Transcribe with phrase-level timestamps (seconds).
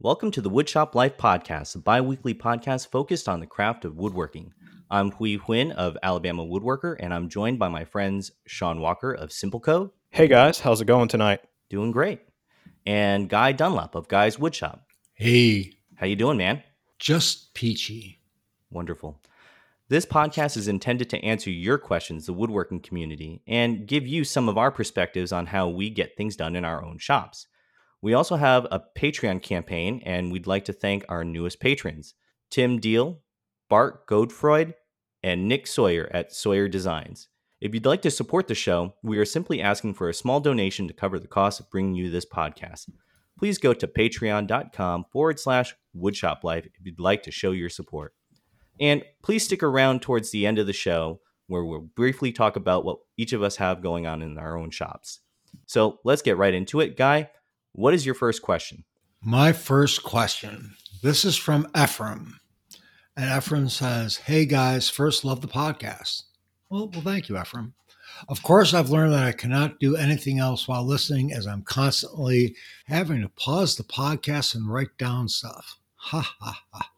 [0.00, 3.96] Welcome to the Woodshop Life Podcast, a bi weekly podcast focused on the craft of
[3.96, 4.52] woodworking.
[4.90, 9.32] I'm Huy Huynh of Alabama Woodworker, and I'm joined by my friends Sean Walker of
[9.32, 9.92] Simple Co.
[10.10, 11.40] Hey guys, how's it going tonight?
[11.68, 12.20] Doing great.
[12.86, 14.80] And Guy Dunlap of Guy's Woodshop.
[15.14, 16.62] Hey, How you doing, man?
[17.00, 18.20] just peachy.
[18.70, 19.20] Wonderful.
[19.88, 24.48] This podcast is intended to answer your questions, the woodworking community, and give you some
[24.48, 27.46] of our perspectives on how we get things done in our own shops.
[28.00, 32.14] We also have a Patreon campaign, and we'd like to thank our newest patrons
[32.50, 33.20] Tim Deal,
[33.68, 34.74] Bart Godefroyd,
[35.22, 37.28] and Nick Sawyer at Sawyer Designs.
[37.60, 40.86] If you'd like to support the show, we are simply asking for a small donation
[40.86, 42.88] to cover the cost of bringing you this podcast.
[43.36, 48.14] Please go to patreon.com forward slash woodshoplife if you'd like to show your support.
[48.80, 52.84] And please stick around towards the end of the show where we'll briefly talk about
[52.84, 55.20] what each of us have going on in our own shops.
[55.66, 56.96] So let's get right into it.
[56.96, 57.30] Guy,
[57.72, 58.84] what is your first question?
[59.22, 60.74] My first question.
[61.02, 62.38] This is from Ephraim.
[63.16, 66.22] And Ephraim says, Hey guys, first love the podcast.
[66.70, 67.74] Well, well, thank you, Ephraim.
[68.28, 72.56] Of course, I've learned that I cannot do anything else while listening as I'm constantly
[72.86, 75.78] having to pause the podcast and write down stuff.
[75.96, 76.90] Ha ha ha.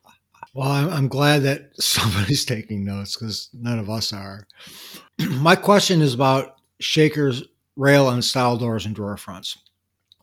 [0.54, 4.46] Well, I'm, I'm glad that somebody's taking notes because none of us are.
[5.18, 7.44] My question is about shakers,
[7.76, 9.56] rail, and style doors and drawer fronts.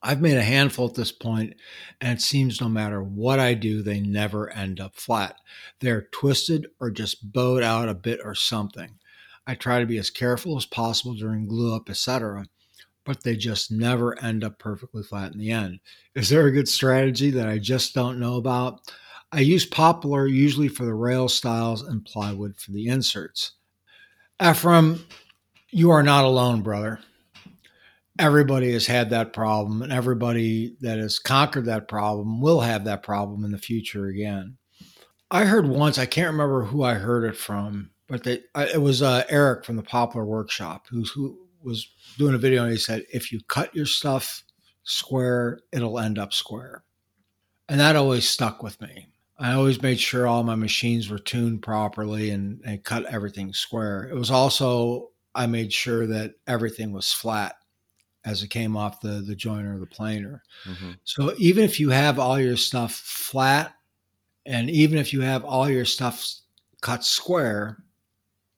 [0.08, 1.56] I've made a handful at this point,
[2.00, 5.36] and it seems no matter what I do, they never end up flat.
[5.82, 9.00] They're twisted or just bowed out a bit or something.
[9.46, 12.46] I try to be as careful as possible during glue up, etc.,
[13.04, 15.82] but they just never end up perfectly flat in the end.
[16.16, 18.80] Is there a good strategy that I just don't know about?
[19.34, 23.56] I use poplar usually for the rail stiles and plywood for the inserts.
[24.42, 25.06] Ephraim,
[25.70, 27.02] you are not alone, brother
[28.20, 33.04] everybody has had that problem and everybody that has conquered that problem will have that
[33.04, 34.58] problem in the future again.
[35.30, 39.02] I heard once i can't remember who i heard it from but they, it was
[39.02, 41.86] uh, eric from the poplar workshop who, who was
[42.18, 44.44] doing a video and he said if you cut your stuff
[44.84, 46.84] square it'll end up square.
[47.68, 49.10] And that always stuck with me.
[49.38, 54.08] I always made sure all my machines were tuned properly and, and cut everything square.
[54.10, 57.57] It was also i made sure that everything was flat
[58.28, 60.44] as it came off the the joiner or the planer.
[60.66, 60.92] Mm-hmm.
[61.06, 63.74] So even if you have all your stuff flat,
[64.46, 66.26] and even if you have all your stuff
[66.82, 67.78] cut square,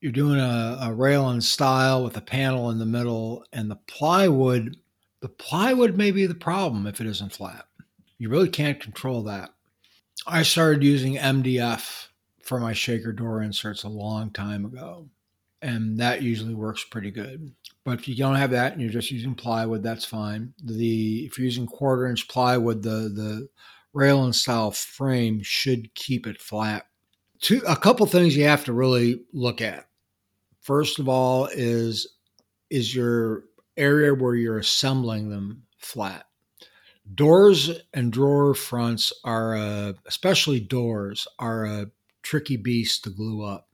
[0.01, 3.79] you're doing a, a rail and stile with a panel in the middle, and the
[3.87, 4.75] plywood.
[5.21, 7.65] The plywood may be the problem if it isn't flat.
[8.19, 9.49] You really can't control that.
[10.25, 12.07] I started using MDF
[12.43, 15.09] for my shaker door inserts a long time ago,
[15.61, 17.53] and that usually works pretty good.
[17.83, 20.53] But if you don't have that and you're just using plywood, that's fine.
[20.63, 23.49] The if you're using quarter inch plywood, the the
[23.93, 26.85] rail and stile frame should keep it flat.
[27.39, 29.87] Two a couple things you have to really look at.
[30.61, 32.15] First of all, is
[32.69, 33.45] is your
[33.77, 36.25] area where you're assembling them flat.
[37.15, 41.87] Doors and drawer fronts are, a, especially doors, are a
[42.21, 43.68] tricky beast to glue up,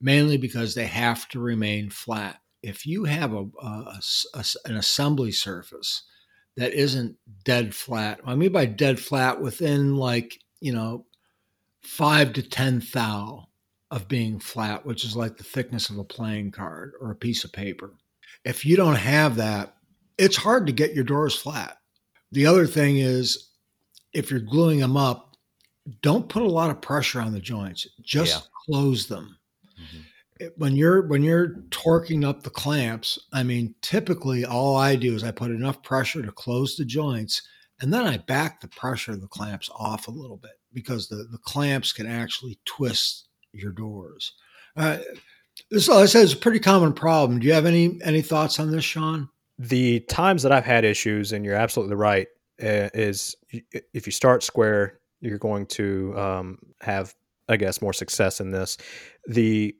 [0.00, 4.00] mainly because they have to remain flat if you have a, a,
[4.34, 6.04] a, an assembly surface
[6.56, 11.06] that isn't dead flat, I mean by dead flat within like you know
[11.82, 13.48] five to ten thou
[13.90, 17.44] of being flat, which is like the thickness of a playing card or a piece
[17.44, 17.94] of paper.
[18.44, 19.76] If you don't have that,
[20.18, 21.78] it's hard to get your doors flat.
[22.32, 23.48] The other thing is,
[24.12, 25.36] if you're gluing them up,
[26.02, 27.86] don't put a lot of pressure on the joints.
[28.02, 28.40] Just yeah.
[28.66, 29.37] close them.
[29.80, 30.00] Mm-hmm
[30.56, 35.24] when you're when you're torquing up the clamps, I mean, typically all I do is
[35.24, 37.42] I put enough pressure to close the joints,
[37.80, 41.26] and then I back the pressure of the clamps off a little bit because the
[41.30, 44.34] the clamps can actually twist your doors.
[44.76, 44.98] Uh,
[45.70, 47.40] this, I said, is a pretty common problem.
[47.40, 49.28] Do you have any any thoughts on this, Sean?
[49.58, 52.28] The times that I've had issues, and you're absolutely right,
[52.62, 57.12] uh, is if you start square, you're going to um, have,
[57.48, 58.76] I guess, more success in this.
[59.26, 59.74] The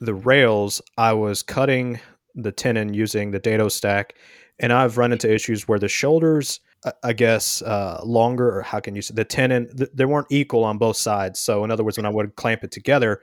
[0.00, 1.98] the rails, I was cutting
[2.34, 4.14] the tenon using the dado stack,
[4.60, 6.60] and I've run into issues where the shoulders,
[7.02, 10.62] I guess, uh, longer, or how can you say the tenon, th- they weren't equal
[10.64, 11.40] on both sides.
[11.40, 13.20] So, in other words, when I would clamp it together,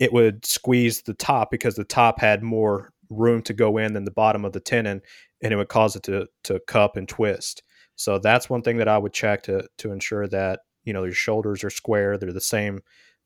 [0.00, 4.04] it would squeeze the top because the top had more room to go in than
[4.04, 5.02] the bottom of the tenon,
[5.42, 7.62] and it would cause it to to cup and twist.
[7.96, 11.12] So that's one thing that I would check to to ensure that you know your
[11.12, 12.80] shoulders are square, they're the same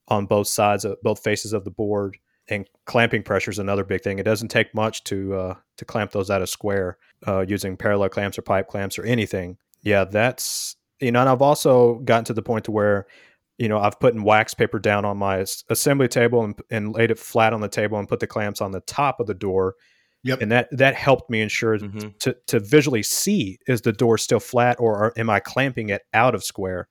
[0.08, 2.18] on both sides of both faces of the board
[2.48, 4.18] and clamping pressure is another big thing.
[4.18, 8.10] It doesn't take much to uh, to clamp those out of square uh, using parallel
[8.10, 9.56] clamps or pipe clamps or anything.
[9.82, 13.06] Yeah, that's you know, and I've also gotten to the point to where,
[13.58, 17.18] you know, I've put wax paper down on my assembly table and, and laid it
[17.18, 19.74] flat on the table and put the clamps on the top of the door.
[20.22, 20.40] Yep.
[20.42, 22.18] And that that helped me ensure Mhm.
[22.20, 26.02] to to visually see is the door still flat or are, am I clamping it
[26.12, 26.88] out of square,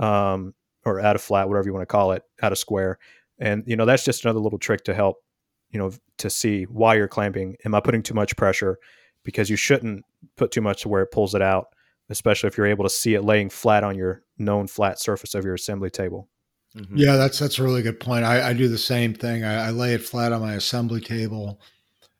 [0.00, 0.54] um,
[0.84, 2.98] or out of flat, whatever you want to call it, out of square.
[3.38, 5.18] And you know that's just another little trick to help,
[5.70, 7.56] you know, to see why you're clamping.
[7.64, 8.78] Am I putting too much pressure?
[9.22, 10.04] Because you shouldn't
[10.36, 11.68] put too much to where it pulls it out,
[12.08, 15.44] especially if you're able to see it laying flat on your known flat surface of
[15.44, 16.28] your assembly table.
[16.76, 16.92] Mhm.
[16.94, 18.24] Yeah, that's that's a really good point.
[18.24, 19.44] I, I do the same thing.
[19.44, 21.60] I, I lay it flat on my assembly table,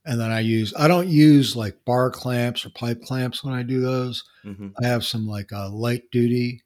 [0.05, 0.75] and then I use.
[0.77, 4.23] I don't use like bar clamps or pipe clamps when I do those.
[4.45, 4.73] Mhm.
[4.83, 6.63] I have some like uh, light duty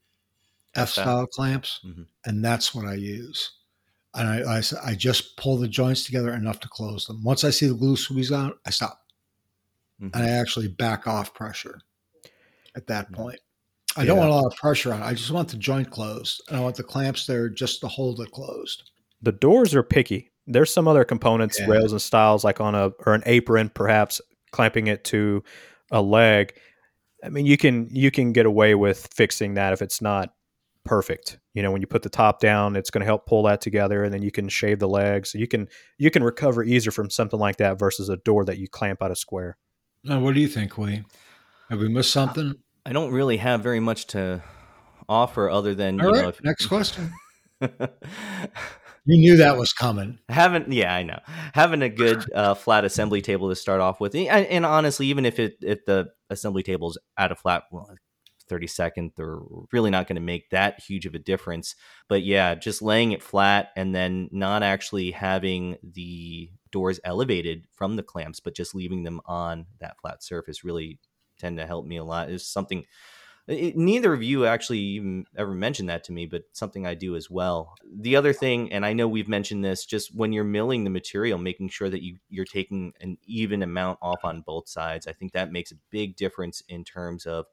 [0.77, 2.07] F style clamps, Mhm.
[2.25, 3.51] and that's what I use.
[4.15, 7.23] And I, I just pull the joints together enough to close them.
[7.25, 9.01] Once I see the glue squeeze out, I stop
[10.01, 10.11] Mhm.
[10.15, 11.81] and I actually back off pressure
[12.77, 13.41] at that point.
[13.97, 15.05] I don't want a lot of pressure on it.
[15.05, 18.21] I just want the joint closed, and I want the clamps there just to hold
[18.21, 18.91] it closed.
[19.23, 20.31] The doors are picky.
[20.47, 21.67] There's some other components, Yeah.
[21.67, 24.21] rails and stiles, like on a or an apron, perhaps
[24.51, 25.43] clamping it to
[25.91, 26.55] a leg.
[27.23, 30.35] I mean, you can you can get away with fixing that if it's not
[30.85, 31.39] perfect.
[31.55, 34.05] You know, when you put the top down, it's going to help pull that together,
[34.05, 35.35] and then you can shave the legs.
[35.35, 38.69] You can you can recover easier from something like that versus a door that you
[38.69, 39.57] clamp out of square.
[40.05, 41.03] Now, what do you think, we
[41.71, 42.55] Have we missed something?
[42.85, 44.43] I don't really have very much to
[45.09, 47.13] offer other than All you right, know, if, next question.
[49.07, 50.19] You knew that was coming.
[50.31, 51.19] having yeah i know
[51.53, 55.27] having a good uh, flat assembly table to start off with and, and honestly even
[55.27, 57.95] if it if the assembly table is at a flat well,
[58.49, 59.39] 30 second they're
[59.73, 61.75] really not going to make that huge of a difference
[62.09, 67.97] but yeah just laying it flat and then not actually having the doors elevated from
[67.97, 70.99] the clamps but just leaving them on that flat surface really
[71.39, 72.85] tend to help me a lot is something
[73.47, 77.15] it, neither of you actually even ever mentioned that to me, but something I do
[77.15, 77.75] as well.
[77.85, 81.39] The other thing, and I know we've mentioned this, just when you're milling the material,
[81.39, 85.07] making sure that you you're taking an even amount off on both sides.
[85.07, 87.47] I think that makes a big difference in terms of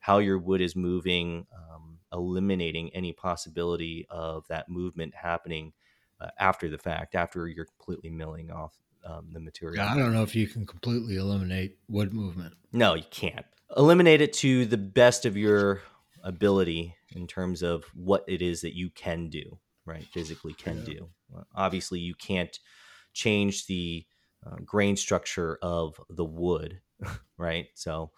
[0.00, 5.72] how your wood is moving, um, eliminating any possibility of that movement happening
[6.20, 9.84] uh, after the fact, after you're completely milling off um, the material.
[9.84, 12.54] Yeah, I don't know if you can completely eliminate wood movement.
[12.72, 13.46] No, you can't.
[13.76, 15.82] Eliminate it to the best of your
[16.22, 20.04] ability in terms of what it is that you can do, right?
[20.04, 20.84] Physically can Yeah.
[20.84, 21.10] do.
[21.54, 22.58] Obviously, you can't
[23.12, 24.06] change the
[24.44, 26.80] uh, grain structure of the wood,
[27.36, 27.68] right?
[27.74, 28.12] So,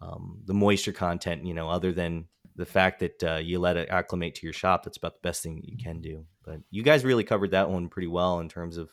[0.00, 2.26] um, the moisture content, you know, other than
[2.56, 5.42] the fact that uh, you let it acclimate to your shop, that's about the best
[5.42, 6.24] thing you can do.
[6.44, 8.90] But you guys really covered that one pretty well in terms of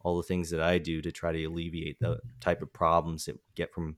[0.00, 3.38] all the things that I do to try to alleviate the type of problems that
[3.54, 3.96] get from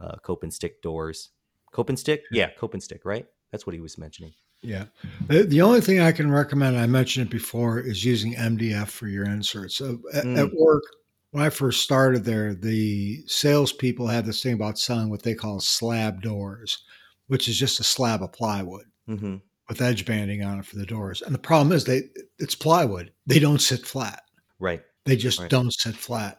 [0.00, 1.30] uh, cope and stick doors.
[1.72, 2.24] Cope and stick?
[2.30, 3.26] Yeah, cope and stick, right?
[3.50, 4.32] That's what he was mentioning.
[4.60, 4.84] Yeah.
[5.26, 9.08] The, the only thing I can recommend, I mentioned it before, is using MDF for
[9.08, 9.74] your inserts.
[9.76, 10.38] So at, Mm.
[10.38, 10.82] at work,
[11.32, 15.60] when I first started there, the salespeople had this thing about selling what they call
[15.60, 16.84] slab doors,
[17.28, 19.36] which is just a slab of plywood hmm
[19.68, 21.22] with edge banding on it for the doors.
[21.22, 22.02] And the problem is they
[22.38, 23.12] it's plywood.
[23.26, 24.22] They don't sit flat.
[24.58, 24.82] Right.
[25.06, 25.50] They just Right.
[25.50, 26.38] don't sit flat.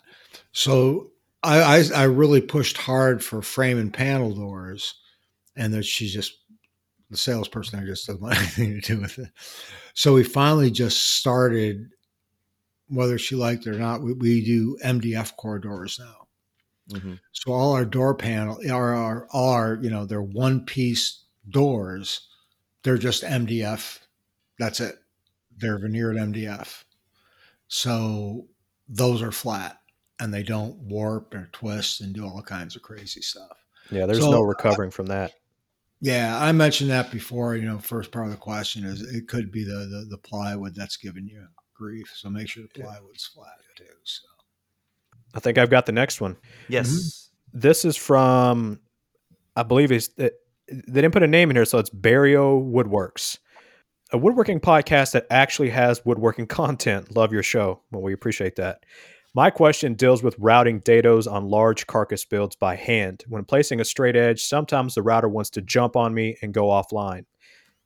[0.51, 1.11] So
[1.43, 4.93] I, I I really pushed hard for frame and panel doors,
[5.55, 6.33] and that she just
[7.09, 9.29] the salesperson there just doesn't want anything to do with it.
[9.93, 11.89] So we finally just started,
[12.87, 14.01] whether she liked it or not.
[14.01, 16.27] We, we do MDF core doors now.
[16.99, 21.23] hmm So all our door panel are our all our you know they're one piece
[21.49, 22.27] doors.
[22.83, 23.99] They're just MDF.
[24.59, 24.95] That's it.
[25.57, 26.83] They're veneered MDF.
[27.67, 28.47] So
[28.87, 29.79] those are flat
[30.19, 33.65] and they don't warp or twist and do all kinds of crazy stuff.
[33.89, 35.33] Yeah, there's So, no uh, recovering from that.
[36.01, 37.55] Yeah, I mentioned that before.
[37.55, 40.75] You know, first part of the question is it could be the the, the plywood
[40.75, 42.11] that's giving you grief.
[42.15, 43.85] So make sure the plywood's flat too.
[44.03, 44.27] So.
[45.33, 46.37] I think I've got the next one.
[46.67, 46.89] Yes.
[46.89, 47.59] Mm-hmm.
[47.59, 48.79] This is from,
[49.55, 50.33] I believe it's it,
[50.67, 53.37] they didn't put a name in here, so it's Barrio Woodworks,
[54.11, 57.15] a woodworking podcast that actually has woodworking content.
[57.15, 57.81] Love your show.
[57.91, 58.85] Well, we appreciate that.
[59.35, 63.23] My question deals with routing dados on large carcass builds by hand.
[63.27, 66.65] When placing a straight edge, sometimes the router wants to jump on me and go
[66.65, 67.25] offline.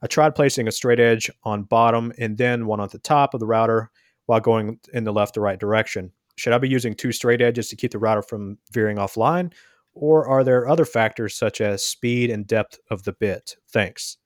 [0.01, 3.39] I tried placing a straight edge on bottom and then one on the top of
[3.39, 3.89] the router
[4.27, 6.11] while going in the left or right direction.
[6.35, 9.53] Should I be using two straight edges to keep the router from veering offline?
[9.93, 13.55] Or are there other factors such as speed and depth of the bit?
[13.69, 14.17] Thanks.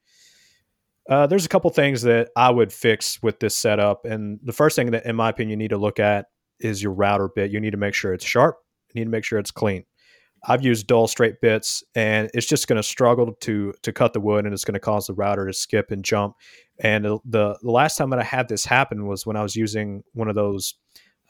[1.09, 4.03] Uh, there's a couple things that I would fix with this setup.
[4.05, 6.25] And the first thing that, in my opinion, you need to look at
[6.59, 7.51] is your router bit.
[7.51, 8.57] You need to make sure it's sharp.
[8.93, 9.85] You need to make sure it's clean.
[10.43, 14.19] I've used dull straight bits, and it's just going to struggle to to cut the
[14.19, 16.36] wood, and it's going to cause the router to skip and jump.
[16.79, 17.19] And the,
[17.62, 20.36] the last time that I had this happen was when I was using one of
[20.36, 20.74] those,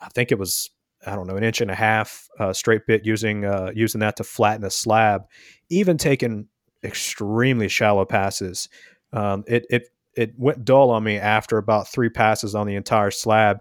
[0.00, 0.70] I think it was
[1.06, 4.16] I don't know an inch and a half uh, straight bit using uh, using that
[4.16, 5.24] to flatten a slab,
[5.68, 6.48] even taking
[6.82, 8.68] extremely shallow passes.
[9.12, 13.10] Um, it it it went dull on me after about three passes on the entire
[13.10, 13.58] slab,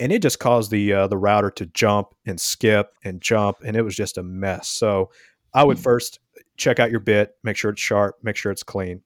[0.00, 3.76] and it just caused the uh, the router to jump and skip and jump, and
[3.76, 4.68] it was just a mess.
[4.68, 5.10] So
[5.54, 5.84] I would mm-hmm.
[5.84, 6.20] first
[6.56, 9.02] check out your bit, make sure it's sharp, make sure it's clean.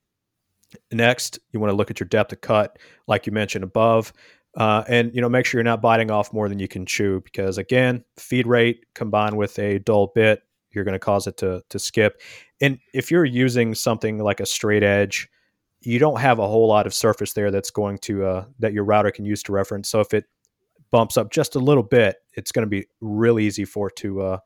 [0.92, 2.78] Next, you want to look at your depth of cut,
[3.08, 4.12] like you mentioned above,
[4.56, 7.20] uh, and you know make sure you're not biting off more than you can chew,
[7.22, 10.42] because again, feed rate combined with a dull bit,
[10.72, 12.20] you're going to cause it to to skip.
[12.60, 15.28] And if you're using something like a straight edge,
[15.80, 18.84] you don't have a whole lot of surface there that's going to uh, that your
[18.84, 19.88] router can use to reference.
[19.88, 20.26] So if it
[20.90, 24.22] bumps up just a little bit, it's going to be real easy for it to
[24.22, 24.38] uh,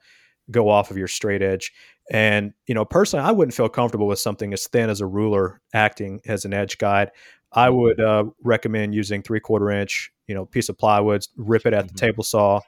[0.51, 1.73] go off of your straight edge.
[2.11, 5.61] And you know, personally, I wouldn't feel comfortable with something as thin as a ruler
[5.73, 7.11] acting as an edge guide.
[7.53, 7.77] I mm-hmm.
[7.79, 11.87] would uh, recommend using three quarter inch, you know, piece of plywood, rip it at
[11.87, 11.95] mm-hmm.
[11.95, 12.61] the table saw,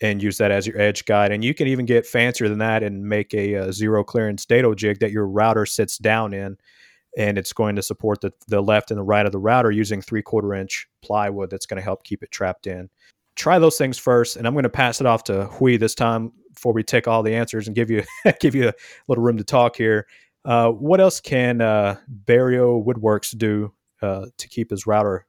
[0.00, 1.32] and use that as your edge guide.
[1.32, 4.74] And you can even get fancier than that and make a, a zero clearance dado
[4.74, 6.56] jig that your router sits down in
[7.16, 10.00] and it's going to support the, the left and the right of the router using
[10.00, 12.88] three quarter inch plywood that's going to help keep it trapped in.
[13.34, 16.32] Try those things first, and I'm going to pass it off to Huy this time
[16.54, 18.02] before we take all the answers and give you
[18.40, 18.74] give you a
[19.08, 20.06] little room to talk here.
[20.44, 25.26] Uh, what else can uh, Barrio Woodworks do uh, to keep his router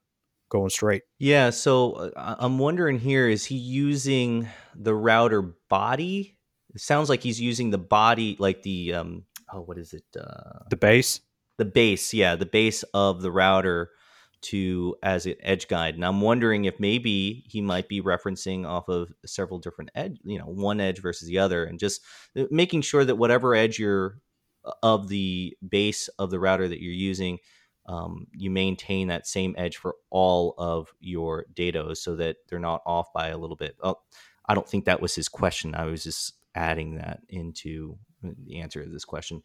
[0.50, 1.04] going straight?
[1.20, 6.38] Yeah, so uh, I'm wondering here: is he using the router body?
[6.74, 9.24] It sounds like he's using the body, like the um,
[9.54, 10.04] oh, what is it?
[10.20, 11.22] Uh, the base
[11.58, 13.92] the base, yeah, the base of the router
[14.44, 15.96] to as an edge guide.
[15.96, 20.38] And I'm wondering if maybe he might be referencing off of several different edge, you
[20.38, 22.02] know, one edge versus the other, and just
[22.38, 24.20] uh, making sure that whatever edge you're
[24.66, 27.40] uh, of the base of the router that you're using,
[27.86, 32.82] um, you maintain that same edge for all of your dados so that they're not
[32.86, 33.76] off by a little bit.
[33.82, 34.00] Oh,
[34.46, 35.74] I don't think that was his question.
[35.74, 39.42] I was just adding that into the answer to this question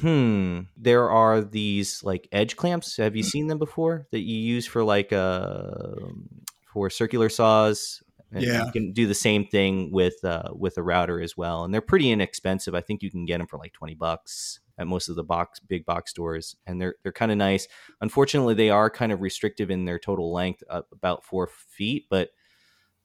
[0.00, 0.60] hmm.
[0.76, 2.96] There are these like edge clamps.
[2.96, 5.96] Have you seen them before that you use for like uh
[6.72, 8.02] for circular saws?
[8.30, 8.66] And yeah.
[8.66, 11.80] you can do the same thing with uh with a router as well and they're
[11.80, 12.74] pretty inexpensive.
[12.74, 15.60] I think you can get them for like 20 bucks at most of the box
[15.60, 17.66] big box stores and they're they're kind of nice.
[18.00, 22.30] Unfortunately they are kind of restrictive in their total length uh, about four feet but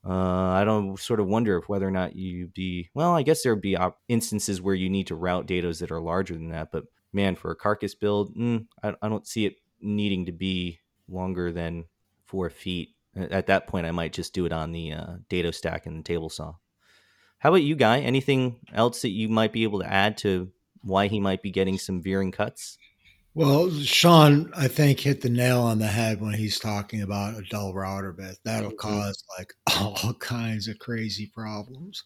[0.06, 3.16] uh, I don't sort of wonder if whether or not you'd be well.
[3.16, 6.02] I guess there would be op- instances where you need to route dados that are
[6.02, 6.72] larger than that.
[6.72, 10.80] But man, for a carcass build, mm, I, I, don't see it needing to be
[11.08, 11.86] longer than
[12.26, 12.90] four feet.
[13.16, 16.04] At that point, I might just do it on the uh, dado stack and the
[16.04, 16.56] table saw.
[17.38, 18.00] How about you, Guy?
[18.00, 21.78] Anything else that you might be able to add to why he might be getting
[21.78, 22.78] some veering cuts?
[23.36, 27.42] Well, Sean, I think hit the nail on the head when he's talking about a
[27.50, 28.38] dull router bit.
[28.44, 28.78] That'll mm-hmm.
[28.78, 32.04] cause like all kinds of crazy problems.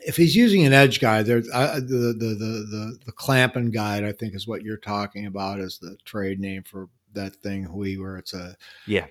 [0.00, 4.12] If he's using an edge guide, there the, the the the the clamping guide, I
[4.12, 8.18] think, is what you're talking about, is the trade name for that thing, Huy, where
[8.18, 9.06] it's a yeah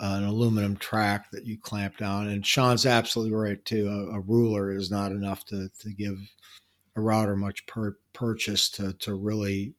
[0.00, 2.28] an aluminum track that you clamp down.
[2.28, 3.88] And Sean's absolutely right too.
[3.88, 6.18] A, a ruler is not enough to to give
[6.96, 9.74] a router much per, purchase to to really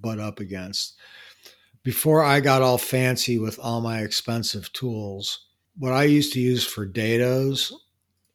[0.00, 0.96] butt up against.
[1.82, 5.46] Before I got all fancy with all my expensive tools,
[5.76, 7.72] what I used to use for dados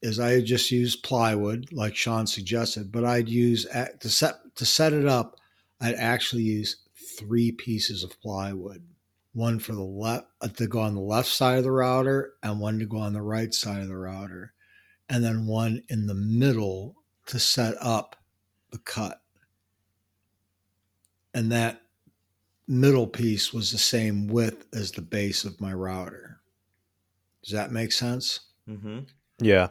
[0.01, 4.93] is I just used plywood, like Sean suggested, but I'd use to set to set
[4.93, 5.37] it up.
[5.81, 6.77] I'd actually use
[7.17, 8.83] three pieces of plywood,
[9.33, 12.59] one for the left uh, to go on the left side of the router, and
[12.59, 14.53] one to go on the right side of the router,
[15.09, 18.15] and then one in the middle to set up
[18.71, 19.21] the cut
[21.33, 21.81] and that
[22.67, 26.39] middle piece was the same width as the base of my router.
[27.43, 28.41] Does that make sense?
[28.67, 28.99] Mm-hmm.
[29.39, 29.69] Yeah.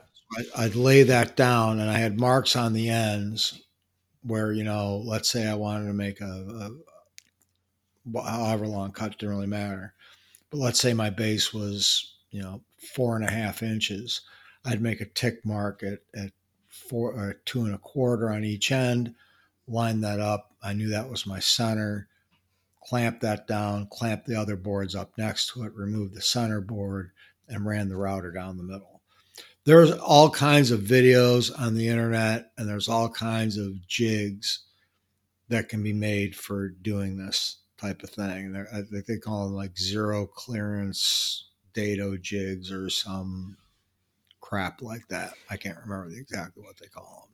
[0.57, 3.63] I, would lay that down, and I had marks on the ends
[4.23, 6.71] where you know, let's say I wanted to make a,
[8.15, 9.95] a however long cut didn't really matter,
[10.51, 12.61] but let's say my base was you know
[12.95, 14.21] four and a half inches.
[14.65, 16.33] I'd make a tick mark at at
[16.69, 19.15] four or two and a quarter on each end
[19.67, 20.48] line that up.
[20.63, 22.09] I knew that was my center.
[22.85, 27.11] Clamped that down, clamped the other boards up next to it, removed the center board,
[27.49, 29.03] and ran the router down the middle.
[29.65, 34.61] There's all kinds of videos on the internet, and there's all kinds of jigs
[35.49, 38.53] that can be made for doing this type of thing.
[38.53, 43.57] They're, I think they call them like zero clearance dado jigs or some
[44.41, 45.35] crap like that.
[45.51, 47.28] I can't remember exactly what they call them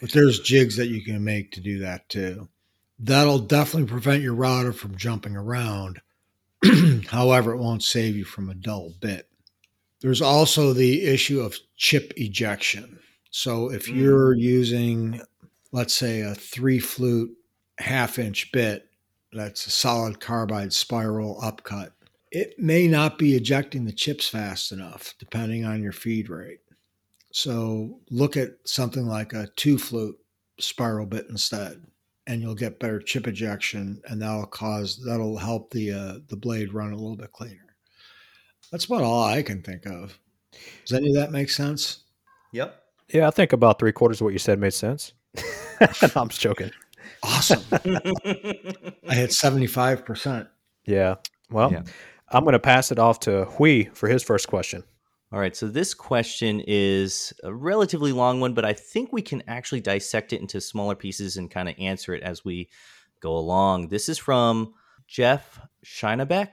[0.00, 2.48] But there's jigs that you can make to do that too.
[2.98, 6.00] That'll definitely prevent your router from jumping around.
[7.08, 9.28] However, it won't save you from a dull bit.
[10.00, 12.98] There's also the issue of chip ejection.
[13.30, 13.96] So if Mm.
[13.96, 15.20] you're using,
[15.72, 17.36] let's say, a three flute
[17.78, 18.88] half inch bit,
[19.32, 21.92] that's a solid carbide spiral upcut,
[22.32, 26.60] it may not be ejecting the chips fast enough, depending on your feed rate.
[27.32, 30.16] So look at something like a two flute
[30.58, 31.82] spiral bit instead,
[32.26, 36.72] and you'll get better chip ejection, and that'll cause that'll help the uh, the blade
[36.74, 37.74] run a little bit cleaner.
[38.72, 40.18] That's about all I can think of.
[40.84, 42.00] Does any of that make sense?
[42.52, 42.82] Yep.
[43.12, 45.12] Yeah, I think about three quarters of what you said made sense.
[46.16, 46.70] I'm just joking.
[47.22, 47.62] Awesome.
[47.72, 50.48] I hit seventy five percent.
[50.84, 51.16] Yeah.
[51.50, 51.82] Well, Yeah.
[52.32, 54.84] I'm going to pass it off to Huy for his first question.
[55.32, 59.44] All right, so this question is a relatively long one, but I think we can
[59.46, 62.68] actually dissect it into smaller pieces and kind of answer it as we
[63.20, 63.88] go along.
[63.88, 64.74] This is from
[65.06, 66.48] Jeff Shinebeck,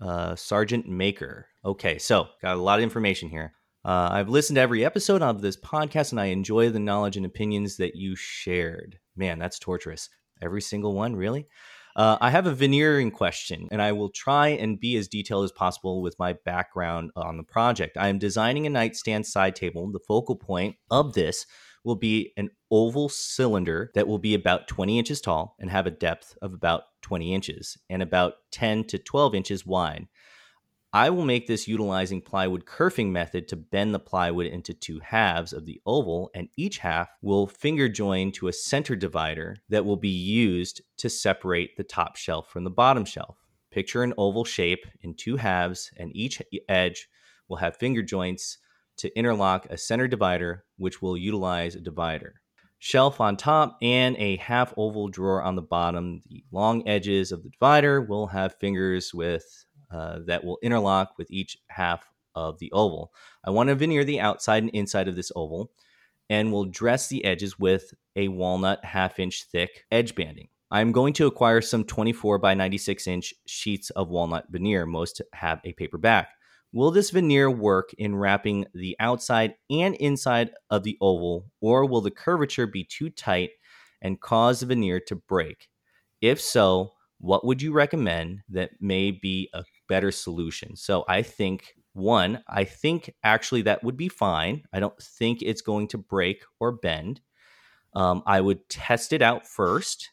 [0.00, 1.46] uh, Sergeant Maker.
[1.62, 3.52] Okay, so got a lot of information here.
[3.84, 7.26] Uh, I've listened to every episode of this podcast and I enjoy the knowledge and
[7.26, 8.98] opinions that you shared.
[9.14, 10.08] Man, that's torturous.
[10.40, 11.48] Every single one, really?
[11.94, 15.52] Uh, I have a veneering question, and I will try and be as detailed as
[15.52, 17.96] possible with my background on the project.
[17.96, 19.90] I am designing a nightstand side table.
[19.92, 21.46] The focal point of this
[21.84, 25.90] will be an oval cylinder that will be about 20 inches tall and have a
[25.90, 30.06] depth of about 20 inches and about 10 to 12 inches wide.
[30.94, 35.54] I will make this utilizing plywood kerfing method to bend the plywood into two halves
[35.54, 39.96] of the oval, and each half will finger join to a center divider that will
[39.96, 43.38] be used to separate the top shelf from the bottom shelf.
[43.70, 47.08] Picture an oval shape in two halves, and each edge
[47.48, 48.58] will have finger joints
[48.98, 52.34] to interlock a center divider, which will utilize a divider.
[52.80, 56.20] Shelf on top and a half oval drawer on the bottom.
[56.28, 61.30] The long edges of the divider will have fingers with uh, that will interlock with
[61.30, 63.12] each half of the oval.
[63.44, 65.70] I want to veneer the outside and inside of this oval
[66.30, 70.48] and will dress the edges with a walnut half inch thick edge banding.
[70.70, 74.86] I'm going to acquire some 24 by 96 inch sheets of walnut veneer.
[74.86, 76.30] Most have a paper back.
[76.72, 82.00] Will this veneer work in wrapping the outside and inside of the oval, or will
[82.00, 83.50] the curvature be too tight
[84.00, 85.68] and cause the veneer to break?
[86.22, 90.76] If so, what would you recommend that may be a better solution?
[90.76, 94.64] So I think one, I think actually that would be fine.
[94.72, 97.20] I don't think it's going to break or bend.
[97.94, 100.10] Um, I would test it out first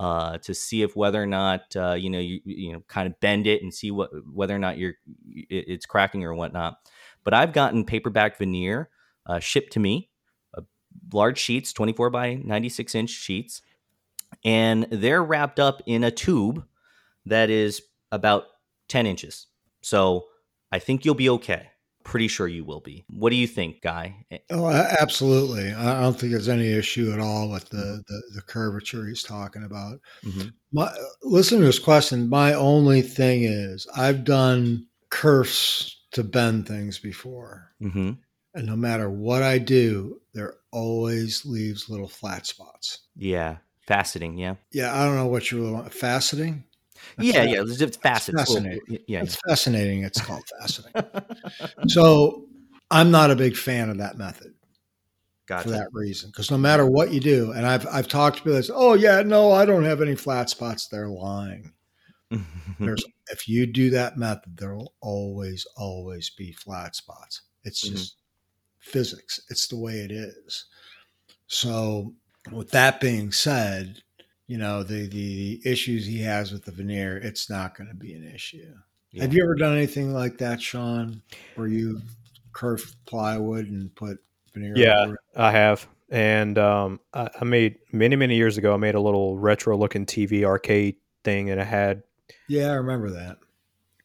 [0.00, 3.18] uh, to see if whether or not uh, you know you you know kind of
[3.20, 4.94] bend it and see what whether or not you're
[5.34, 6.78] it- it's cracking or whatnot.
[7.24, 8.90] But I've gotten paperback veneer
[9.26, 10.10] uh, shipped to me,
[10.56, 10.62] uh,
[11.12, 13.62] large sheets, 24 by 96 inch sheets,
[14.44, 16.64] and they're wrapped up in a tube
[17.26, 17.82] that is
[18.12, 18.44] about
[18.92, 19.46] 10 inches.
[19.80, 20.26] So
[20.70, 21.68] I think you'll be okay.
[22.04, 23.04] Pretty sure you will be.
[23.08, 24.26] What do you think, Guy?
[24.50, 25.72] Oh, absolutely.
[25.72, 29.62] I don't think there's any issue at all with the the, the curvature he's talking
[29.64, 30.00] about.
[30.24, 30.52] Mhm.
[30.72, 32.28] My listen to his question.
[32.28, 38.18] My only thing is I've done curves to bend things before, Mhm.
[38.54, 42.98] and no matter what I do, there always leaves little flat spots.
[43.14, 44.38] Yeah, faceting.
[44.38, 45.92] Yeah, Yeah, I don't know what you really want.
[45.92, 46.64] Faceting?
[47.18, 47.62] Yeah, yeah.
[47.66, 48.34] It's facets.
[48.36, 48.98] Well, fascinating.
[49.06, 50.02] yeah, It's fascinating.
[50.04, 51.10] It's called fascinating.
[51.88, 52.46] so
[52.90, 54.54] I'm not a big fan of that method.
[55.46, 55.64] gotcha.
[55.64, 56.30] for that reason.
[56.30, 58.94] Because no matter what you do, and I've I've talked to people that say, "Oh
[58.94, 61.72] yeah, no, I don't have any flat spots." They're lying.
[62.80, 67.42] There's if you do that method, there will always always be flat spots.
[67.64, 67.92] It's Mhm.
[67.92, 68.16] just
[68.78, 69.40] physics.
[69.50, 70.64] It's the way it is.
[71.46, 72.14] So,
[72.50, 74.02] with that being said,
[74.46, 78.14] you know the the issues he has with the veneer, it's not going to be
[78.14, 78.72] an issue.
[79.10, 79.22] Yeah.
[79.22, 81.22] Have you ever done anything like that, Sean,
[81.54, 82.00] where you
[82.52, 84.18] curved plywood and put
[84.54, 84.74] veneer?
[84.76, 85.00] Yeah.
[85.02, 85.20] over it?
[85.36, 85.86] I have.
[86.10, 90.04] And um, I, I made many, many years ago, I made a little retro looking
[90.06, 92.02] TV arcade thing and it had
[92.48, 93.38] Yeah, I remember that.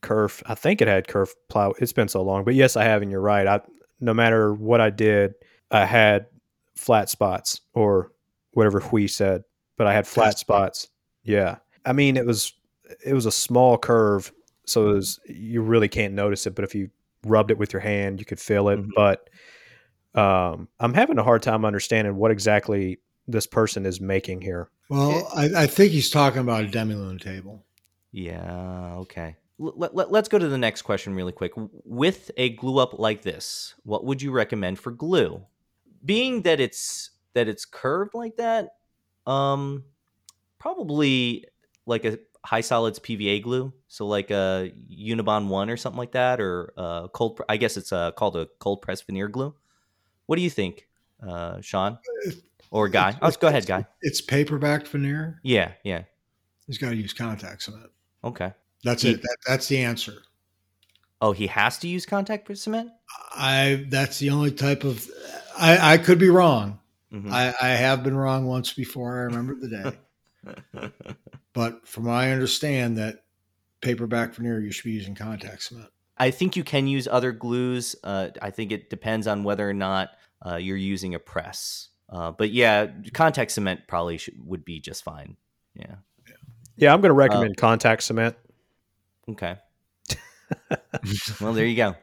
[0.01, 0.41] curve.
[0.45, 1.73] I think it had curve plow.
[1.79, 3.47] It's been so long, but yes, I have, and you're right.
[3.47, 3.61] I
[3.99, 5.33] no matter what I did,
[5.71, 6.27] I had
[6.75, 8.11] flat spots or
[8.51, 9.43] whatever Huy said,
[9.77, 10.75] but I had flat Flat spot.
[10.75, 10.87] spots.
[11.23, 12.53] Yeah, I mean it was
[13.05, 14.31] it was a small curve,
[14.65, 16.55] so it was, you really can't notice it.
[16.55, 16.89] But if you
[17.25, 18.79] rubbed it with your hand, you could feel it.
[18.79, 18.89] Mhm.
[18.95, 19.29] But
[20.19, 24.69] um, I'm having a hard time understanding what exactly this person is making here.
[24.89, 27.65] Well, I, I think he's talking about a demi-lune table.
[28.13, 29.35] Yeah, okay.
[29.59, 31.51] Let, let, let's go to the next question really quick.
[31.55, 35.43] With a glue up like this, what would you recommend for glue?
[36.05, 38.76] Being that it's that it's curved like that,
[39.27, 39.83] um,
[40.59, 41.45] probably
[41.85, 46.39] like a high solids PVA glue, so like a Unibond one or something like that,
[46.39, 47.41] or uh, cold.
[47.49, 49.53] I guess it's uh, called a cold press veneer glue.
[50.25, 50.87] What do you think,
[51.25, 51.99] uh, Sean
[52.71, 53.17] or Guy?
[53.21, 53.85] Oh, go ahead, Guy.
[54.01, 55.39] It's paperback veneer.
[55.43, 56.03] Yeah, yeah.
[56.65, 57.89] He's got to use contact cement.
[58.23, 58.51] Okay.
[58.83, 59.21] That's He- it.
[59.21, 60.23] That, that's the answer.
[61.19, 62.91] Oh, he has to use contact cement.
[63.35, 63.85] I.
[63.89, 65.09] That's the only type of.
[65.57, 66.79] I, I could be wrong.
[67.11, 67.31] Mhm.
[67.31, 69.19] I, I have been wrong once before.
[69.19, 70.91] I remember the day.
[71.53, 73.23] but from what I understand, that
[73.81, 75.89] paperback veneer, you should be using contact cement.
[76.17, 77.95] I think you can use other glues.
[78.03, 80.09] Uh, I think it depends on whether or not
[80.45, 81.89] uh, you're using a press.
[82.09, 85.37] Uh, but yeah, contact cement probably should, would be just fine.
[85.75, 85.95] Yeah.
[86.75, 88.35] Yeah, I'm going to Uh, recommend contact cement.
[89.29, 89.57] Okay.
[91.41, 91.95] well, there you go.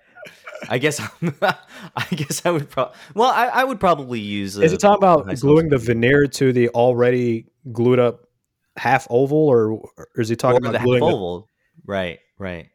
[0.68, 1.00] I guess
[1.42, 4.57] I guess I would probably well I, I would probably use.
[4.57, 8.29] Is it talking about gluing the veneer to the already glued up
[8.77, 11.48] half oval, or, or is he talking or the about gluing the, oval?
[11.87, 12.68] Right, right.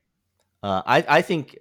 [0.61, 1.57] Uh, I I think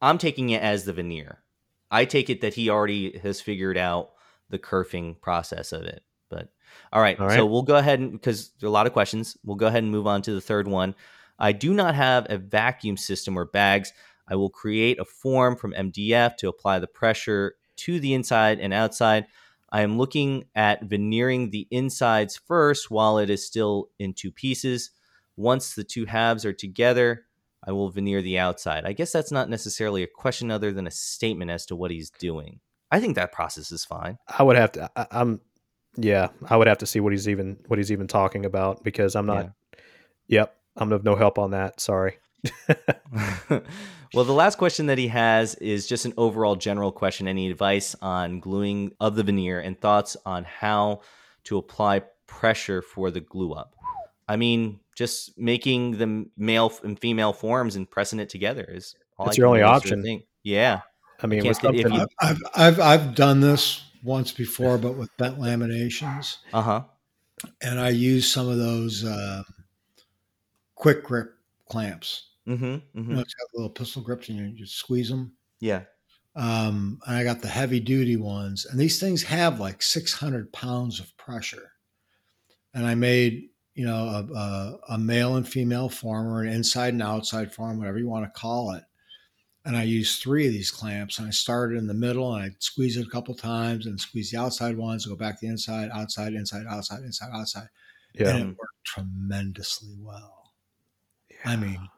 [0.00, 1.42] I'm taking it as the veneer.
[1.90, 4.10] I take it that he already has figured out
[4.50, 6.02] the kerfing process of it.
[6.28, 6.48] But
[6.92, 9.36] all right, All so we'll go ahead and because there are a lot of questions,
[9.44, 10.94] we'll go ahead and move on to the third one.
[11.38, 13.92] I do not have a vacuum system or bags.
[14.28, 18.72] I will create a form from MDF to apply the pressure to the inside and
[18.72, 19.26] outside.
[19.70, 24.90] I am looking at veneering the insides first while it is still in two pieces.
[25.36, 27.26] Once the two halves are together,
[27.64, 28.84] I will veneer the outside.
[28.84, 32.10] I guess that's not necessarily a question other than a statement as to what he's
[32.10, 32.60] doing.
[32.90, 34.18] I think that process is fine.
[34.26, 34.90] I would have to.
[34.96, 35.40] I, I'm.
[35.96, 39.14] Yeah, I would have to see what he's even what he's even talking about because
[39.14, 39.52] I'm not.
[40.28, 41.80] Yep, I'm of no help on that.
[41.80, 42.18] Sorry.
[44.14, 47.28] well, the last question that he has is just an overall general question.
[47.28, 51.02] Any advice on gluing of the veneer and thoughts on how
[51.44, 53.74] to apply pressure for the glue up?
[54.28, 59.26] I mean, just making the male and female forms and pressing it together is all
[59.26, 60.02] That's I your only really sort of option.
[60.02, 60.24] think.
[60.42, 60.80] Yeah.
[61.22, 65.14] I mean, can't with something, you- I've, I've I've done this once before, but with
[65.16, 66.82] bent laminations, Uh huh.
[67.60, 69.42] and I use some of those uh,
[70.74, 71.34] quick grip
[71.68, 72.24] clamps.
[72.48, 72.64] Mm-hmm.
[72.64, 73.14] Mm-hmm.
[73.14, 75.32] know, it's got little pistol grips, and you just squeeze them.
[75.60, 75.82] Yeah.
[76.34, 81.00] Um, and I got the heavy duty ones, and these things have like 600 pounds
[81.00, 81.72] of pressure.
[82.72, 86.94] And I made, you know, a, a, a male and female form, or an inside
[86.94, 88.84] and outside form, whatever you want to call it.
[89.64, 92.54] And I used three of these clamps, and I started in the middle, and I
[92.60, 95.90] squeezed it a couple times, and squeeze the outside ones, go back to the inside,
[95.92, 97.68] outside, inside, outside, inside, outside,
[98.14, 100.52] yeah, and it worked tremendously well.
[101.44, 101.88] I mean,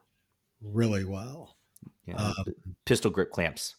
[0.62, 1.56] really well.
[2.06, 2.16] yeah.
[2.18, 2.44] Uh,
[2.84, 3.76] Pistol grip clamps.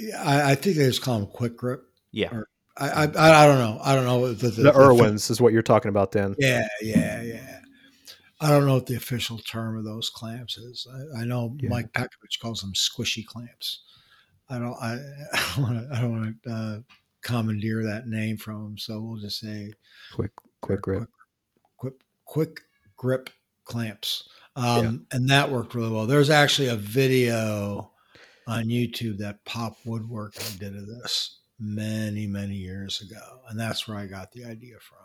[0.00, 1.82] Yeah, I, I think they just call them quick grip.
[2.12, 2.30] Yeah.
[2.32, 3.80] Or- I, I I I don't know.
[3.82, 6.12] I don't know the, the, the Irwins is what you're talking about.
[6.12, 7.60] Then Yeah, yeah, yeah.
[8.38, 10.86] I don't know what the official term of those clamps is.
[11.16, 11.70] I, I know Yeah.
[11.70, 13.82] Mike Pekovich calls them squishy clamps.
[14.50, 14.74] I don't.
[14.74, 14.98] I,
[15.32, 15.96] I don't want to.
[15.96, 16.78] I don't want to uh,
[17.22, 18.78] commandeer that name from him.
[18.78, 19.72] So we'll just say
[20.12, 21.08] quick, quick grip.
[21.78, 21.94] quick,
[22.26, 22.60] quick, quick
[22.96, 23.30] grip
[23.64, 24.28] clamps.
[24.56, 26.06] Um, And that worked really well.
[26.06, 27.92] There's actually a video
[28.46, 33.40] on YouTube that Pop Woodworking did of this many, many years ago.
[33.48, 34.98] And that's where I got the idea from.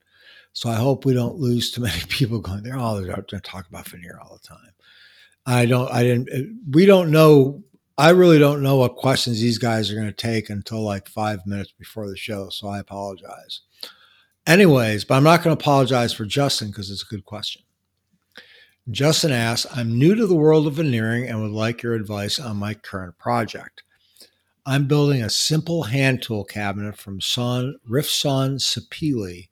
[0.52, 2.78] So I hope we don't lose too many people going there.
[2.78, 4.72] Oh, they're to talk about veneer all the time.
[5.46, 7.62] I don't, I didn't, we don't know.
[8.00, 11.46] I really don't know what questions these guys are going to take until like five
[11.46, 12.48] minutes before the show.
[12.48, 13.60] So I apologize.
[14.46, 17.60] Anyways, but I'm not going to apologize for Justin because it's a good question.
[18.90, 22.56] Justin asks, I'm new to the world of veneering and would like your advice on
[22.56, 23.82] my current project.
[24.64, 29.50] I'm building a simple hand tool cabinet from Son, Riffson sapele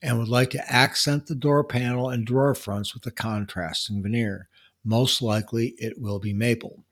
[0.00, 4.48] and would like to accent the door panel and drawer fronts with a contrasting veneer.
[4.84, 6.84] Most likely it will be maple.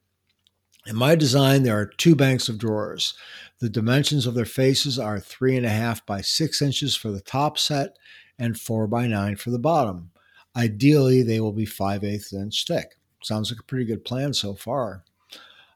[0.86, 3.14] In my design, there are two banks of drawers.
[3.58, 7.20] The dimensions of their faces are three and a half by six inches for the
[7.20, 7.96] top set
[8.38, 10.10] and four by nine for the bottom.
[10.54, 12.96] Ideally, they will be five eighths inch thick.
[13.22, 15.04] Sounds like a pretty good plan so far.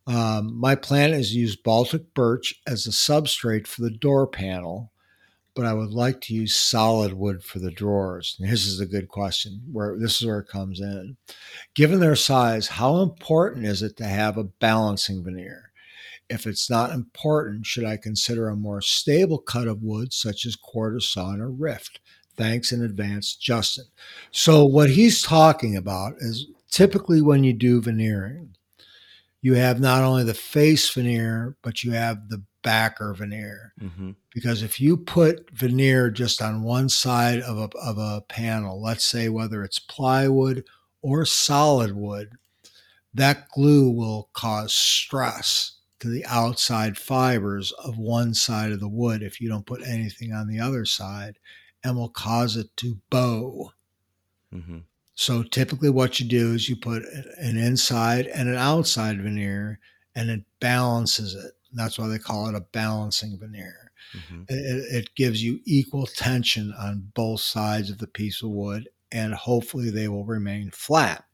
[0.07, 4.93] Um, my plan is to use Baltic birch as the substrate for the door panel
[5.55, 8.37] but I would like to use solid wood for the drawers.
[8.39, 11.17] And this is a good question where this is where it comes in.
[11.75, 15.73] Given their size, how important is it to have a balancing veneer?
[16.29, 20.55] If it's not important, should I consider a more stable cut of wood such as
[20.55, 21.99] quarter sawn or rift?
[22.37, 23.87] Thanks in advance, Justin.
[24.31, 28.55] So, what he's talking about is typically when you do veneering,
[29.43, 33.75] you have not only the face veneer, but you have the backer veneer.
[33.81, 34.13] Mm-hmm.
[34.33, 39.05] Because if you put veneer just on one side of a, of a panel, let's
[39.05, 40.65] say whether it's plywood
[41.03, 42.33] or solid wood,
[43.13, 49.23] that glue will cause stress to the outside fibers of one side of the wood
[49.23, 51.39] if you don't put anything on the other side
[51.85, 53.73] and will cause it to bow.
[54.55, 54.79] Mm-hmm.
[55.15, 57.03] So typically, what you do is you put
[57.37, 59.79] an inside and an outside veneer
[60.15, 61.53] and it balances it.
[61.73, 63.93] That's why they call it a balancing veneer.
[64.17, 64.43] Mm-hmm.
[64.49, 69.35] It, it, gives you equal tension on both sides of the piece of wood, and
[69.35, 71.25] hopefully they will remain flat.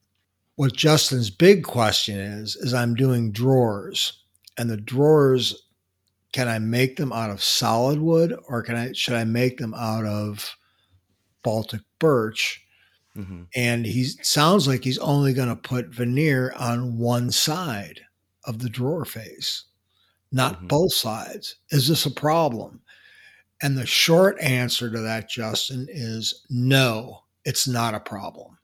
[0.57, 4.25] What Justin's big question is is I'm doing drawers,
[4.59, 5.67] and the drawers
[6.33, 9.73] can I make them out of solid wood or can I should I make them
[9.73, 10.57] out of
[11.43, 12.63] Baltic birch?
[13.17, 13.45] Mm-hmm.
[13.55, 18.03] And he sounds like he's only going to put veneer on one side
[18.45, 19.65] of the drawer face
[20.37, 20.67] not mm-hmm.
[20.67, 21.57] both sides.
[21.71, 22.81] Is this a problem?
[23.63, 28.59] And the short answer to that, Justin, is no, it's not a problem.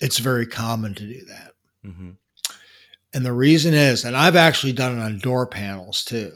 [0.00, 1.52] It's very common to do that.
[1.84, 2.10] Mm-hmm.
[3.12, 6.32] And the reason is, and I've actually done it on door panels too,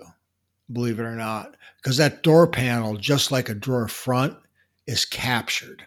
[0.73, 4.37] believe it or not, because that door panel, just like a drawer front,
[4.87, 5.87] is captured.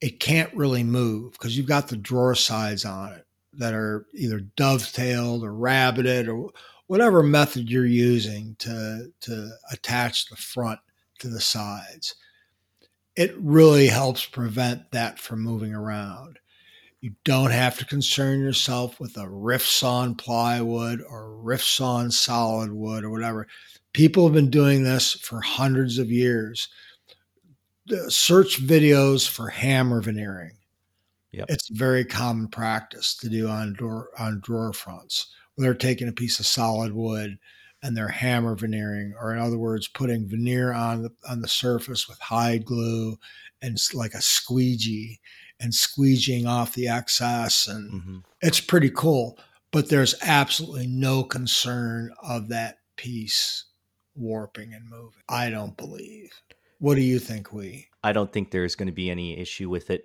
[0.00, 4.40] It can't really move because you've got the drawer sides on it that are either
[4.56, 6.52] dovetailed or rabbited or
[6.86, 10.80] whatever method you're using to to attach the front
[11.18, 12.14] to the sides
[13.16, 16.38] it really helps prevent that from moving around.
[17.00, 22.72] You don't have to concern yourself with a rift sawn plywood or rift sawn solid
[22.72, 23.46] wood or whatever.
[23.92, 26.68] People have been doing this for hundreds of years.
[28.08, 30.56] Search videos for hammer veneering.
[31.32, 31.46] Yep.
[31.48, 36.38] It's very common practice to do on door on drawer fronts they're taking a piece
[36.40, 37.38] of solid wood
[37.82, 42.08] and they're hammer veneering, or in other words, putting veneer on the, on the surface
[42.08, 43.16] with hide glue
[43.62, 45.20] and like a squeegee
[45.60, 47.66] and squeegeeing off the excess.
[47.66, 48.18] And mm-hmm.
[48.42, 49.38] it's pretty cool.
[49.72, 53.64] But there's absolutely no concern of that piece
[54.14, 55.22] warping and moving.
[55.28, 56.30] I don't believe.
[56.78, 57.88] What do you think, we?
[58.02, 60.02] I don't think there's going to be any issue with it.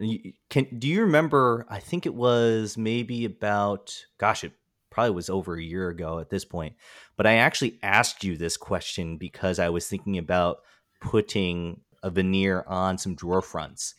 [0.50, 1.66] Can do you remember?
[1.70, 4.54] I think it was maybe about gosh, it
[4.91, 6.75] probably was over a year ago at this point.
[7.17, 10.58] But I actually asked you this question because I was thinking about
[10.99, 13.95] putting a veneer on some drawer fronts.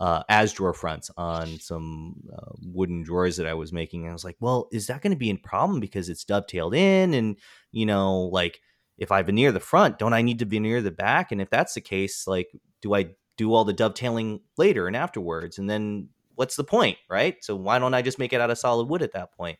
[0.00, 4.02] Uh, as drawer fronts on some uh, wooden drawers that I was making.
[4.02, 6.74] And I was like, well, is that going to be a problem because it's dovetailed
[6.74, 7.14] in?
[7.14, 7.36] And,
[7.70, 8.60] you know, like
[8.98, 11.30] if I veneer the front, don't I need to veneer the back?
[11.30, 12.48] And if that's the case, like,
[12.82, 15.58] do I do all the dovetailing later and afterwards?
[15.58, 17.36] And then what's the point, right?
[17.42, 19.58] So why don't I just make it out of solid wood at that point?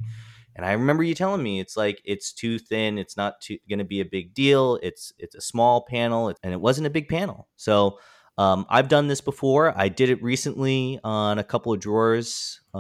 [0.57, 3.85] And I remember you telling me it's like it's too thin, it's not going to
[3.85, 4.79] be a big deal.
[4.83, 7.49] It's it's a small panel, and it wasn't a big panel.
[7.57, 7.99] So
[8.39, 9.77] um, I've done this before.
[9.77, 12.79] I did it recently on a couple of drawers uh,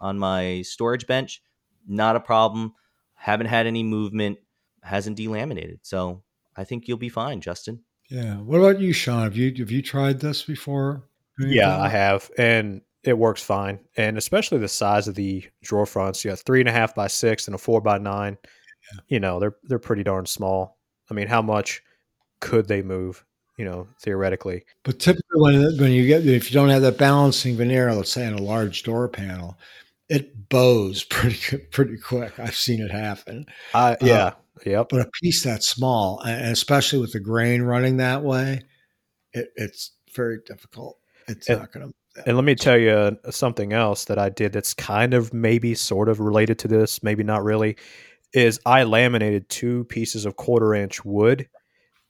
[0.00, 1.42] on my storage bench.
[1.86, 2.74] Not a problem.
[3.14, 4.38] Haven't had any movement.
[4.82, 5.78] Hasn't delaminated.
[5.82, 6.22] So
[6.56, 7.82] I think you'll be fine, Justin.
[8.10, 8.36] Yeah.
[8.36, 9.24] What about you, Sean?
[9.24, 11.08] Have you have you tried this before?
[11.38, 16.24] Yeah, I have, and it works fine, and especially the size of the drawer fronts.
[16.24, 18.36] You got three and a half by six and a four by nine.
[18.92, 19.00] Yeah.
[19.08, 20.78] You know, they're they're pretty darn small.
[21.10, 21.82] I mean, how much
[22.40, 23.24] could they move?
[23.56, 24.64] You know, theoretically.
[24.82, 28.26] But typically, when when you get if you don't have that balancing veneer, let's say
[28.26, 29.56] in a large door panel,
[30.08, 32.38] it bows pretty pretty quick.
[32.38, 33.46] I've seen it happen.
[33.72, 34.32] Uh, yeah, uh,
[34.66, 34.88] yep.
[34.90, 38.62] But a piece that small, and especially with the grain running that way,
[39.32, 40.98] it, it's very difficult.
[41.28, 44.52] It's not going to and let me tell you uh, something else that I did
[44.52, 47.76] that's kind of maybe sort of related to this, maybe not really.
[48.32, 51.48] is I laminated two pieces of quarter inch wood,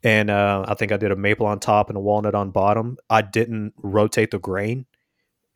[0.02, 2.96] and uh, I think I did a maple on top and a walnut on bottom.
[3.10, 4.86] I didn't rotate the grain,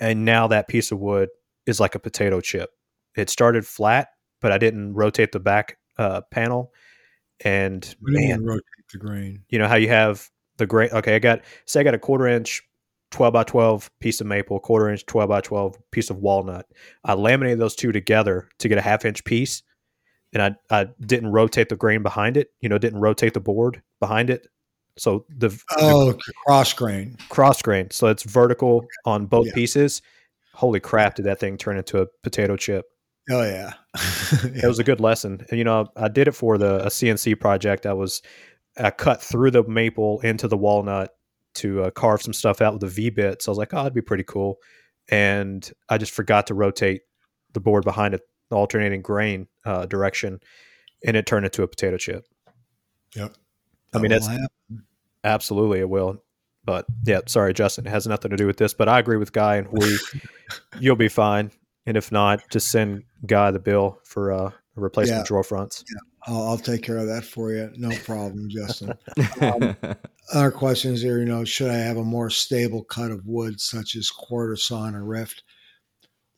[0.00, 1.28] and now that piece of wood
[1.66, 2.70] is like a potato chip.
[3.16, 4.08] It started flat,
[4.40, 6.72] but I didn't rotate the back uh, panel,
[7.44, 9.44] and What do you man, rotate the grain?
[9.48, 10.90] you know how you have the grain.
[10.92, 12.62] Okay, I got say I got a quarter inch.
[13.10, 16.66] 12 by 12 piece of maple, quarter inch 12 by 12 piece of walnut.
[17.04, 19.62] I laminated those two together to get a half inch piece
[20.32, 23.82] and I, I didn't rotate the grain behind it, you know, didn't rotate the board
[23.98, 24.46] behind it.
[24.96, 27.16] So the, the Oh, cross grain.
[27.30, 27.90] cross grain.
[27.90, 29.54] So it's vertical on both Yeah.
[29.54, 30.02] pieces.
[30.54, 32.86] Holy crap, did that thing turn into a potato chip?
[33.30, 33.72] Oh yeah.
[34.44, 35.44] It was a good lesson.
[35.50, 37.86] And you know, I did it for the a CNC project.
[37.86, 38.22] I was
[38.78, 41.10] I cut through the maple into the walnut
[41.54, 43.42] to uh, carve some stuff out with a V bit.
[43.42, 44.58] So I was like, oh, that'd be pretty cool.
[45.10, 47.02] And I just forgot to rotate
[47.52, 50.40] the board behind it, the alternating grain uh, direction,
[51.04, 52.24] and it turned into a potato chip.
[53.16, 53.34] Yep.
[53.92, 54.84] I mean, That that's happen.
[55.24, 56.22] absolutely it will.
[56.64, 58.74] But yeah, sorry, Justin, it has nothing to do with this.
[58.74, 59.98] But I agree with Guy and we,
[60.78, 61.50] you'll be fine.
[61.86, 65.24] And if not, just send Guy the bill for uh, replacement Yeah.
[65.26, 65.84] drawer fronts.
[66.26, 67.70] I'll, I'll take care of that for you.
[67.76, 68.92] No problem, Justin.
[69.40, 69.76] Um,
[70.32, 73.96] Other questions here, you know, should I have a more stable cut of wood such
[73.96, 75.42] as quarter sawn or rift?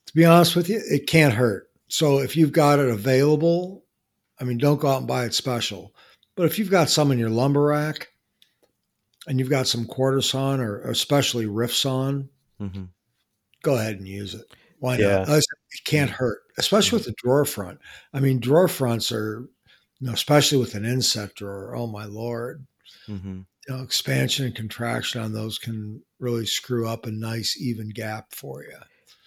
[0.06, 1.68] To be honest with you, it can't hurt.
[1.88, 3.84] So if you've got it available,
[4.40, 5.94] I mean, don't go out and buy it special.
[6.36, 8.08] But if you've got some in your lumber rack
[9.26, 12.88] and you've got some quarter sawn or especially rift sawn, Mhm.
[13.62, 14.46] go ahead and use it.
[14.78, 15.24] Why Yeah.
[15.28, 15.28] not?
[15.38, 15.44] It
[15.84, 17.80] can't hurt, especially with the drawer front.
[18.12, 19.48] I mean, drawer fronts are,
[20.00, 21.74] you know, especially with an inset drawer.
[21.76, 22.66] Oh my lord!
[23.08, 23.46] Mhm.
[23.68, 28.34] You know, expansion and contraction on those can really screw up a nice even gap
[28.34, 28.78] for you.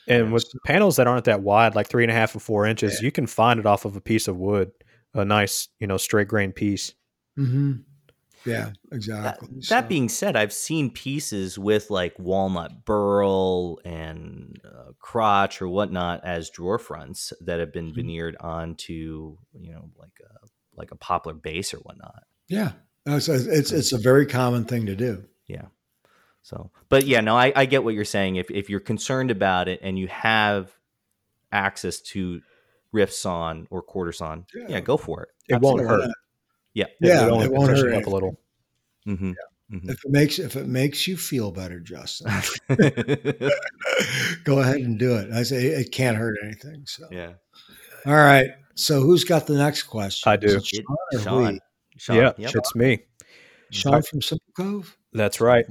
[0.08, 0.32] And Yeah.
[0.32, 3.12] with panels that aren't that wide, like three and a half or four inches, you
[3.12, 4.72] can find it off of a piece of wood,
[5.14, 6.94] a nice, you know, straight grain piece.
[7.38, 7.74] Mm-hmm.
[8.46, 9.48] Yeah, exactly.
[9.56, 15.68] that So- being said, I've seen pieces with like walnut burl and uh, crotch or
[15.68, 17.96] whatnot as drawer fronts that have been Mhm.
[17.96, 22.24] veneered onto, you know, like a like a poplar base or whatnot.
[22.48, 22.74] yeah,
[23.06, 25.24] it's, it's it's a very common thing to do.
[25.48, 25.68] Yeah.
[26.42, 28.36] So, but yeah, no, I, I get what you're saying.
[28.36, 30.72] If if you're concerned about it and you have
[31.52, 32.42] access to
[32.92, 34.80] rift sawn or quarter sawn, yeah, Yeah.
[34.82, 35.30] go for it.
[35.48, 36.12] It won't hurt.
[36.76, 36.86] Yeah.
[37.02, 38.40] Yeah, would only it won't hurt up a little.
[39.06, 39.32] hmm
[39.74, 39.90] Mhm.
[39.90, 42.32] If it makes if it makes you feel better, Justin,
[44.44, 45.32] go ahead and do it.
[45.32, 46.84] I say it can't hurt anything.
[46.86, 47.34] So, yeah.
[48.06, 48.52] all right.
[48.76, 50.30] So, who's got the next question?
[50.32, 50.48] I do.
[50.48, 50.80] Is it
[51.12, 51.60] It- Sean Sean.
[51.98, 52.16] Sean.
[52.18, 52.52] yeah, Yep.
[52.56, 53.00] it's me.
[53.72, 54.96] Sean from Simple Cove.
[55.14, 55.66] That's right.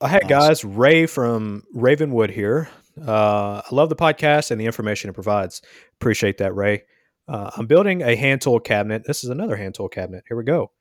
[0.00, 0.28] Uh, hey Awesome.
[0.28, 2.68] guys, Ray from Ravenwood here.
[3.00, 5.62] Uh, I love the podcast and the information it provides.
[6.00, 6.82] Appreciate that, Ray.
[7.26, 9.04] Uh, I'm building a hand tool cabinet.
[9.06, 10.24] This is another hand tool cabinet.
[10.28, 10.72] Here we go.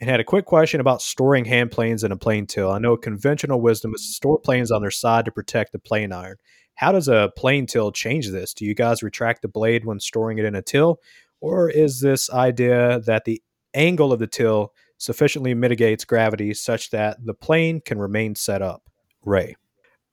[0.00, 2.70] And had a quick question about storing hand planes in a plane till.
[2.70, 6.10] I know conventional wisdom is to store planes on their side to protect the plane
[6.10, 6.36] iron.
[6.74, 8.54] How does a plane till change this?
[8.54, 11.00] Do you guys retract the blade when storing it in a till?
[11.42, 13.42] Or is this idea that the
[13.74, 18.82] angle of the till sufficiently mitigates gravity such that the plane can remain set up?
[19.22, 19.56] Ray.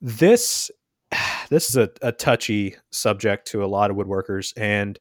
[0.02, 0.70] This
[1.50, 5.00] this is a, a touchy subject to a lot of woodworkers, and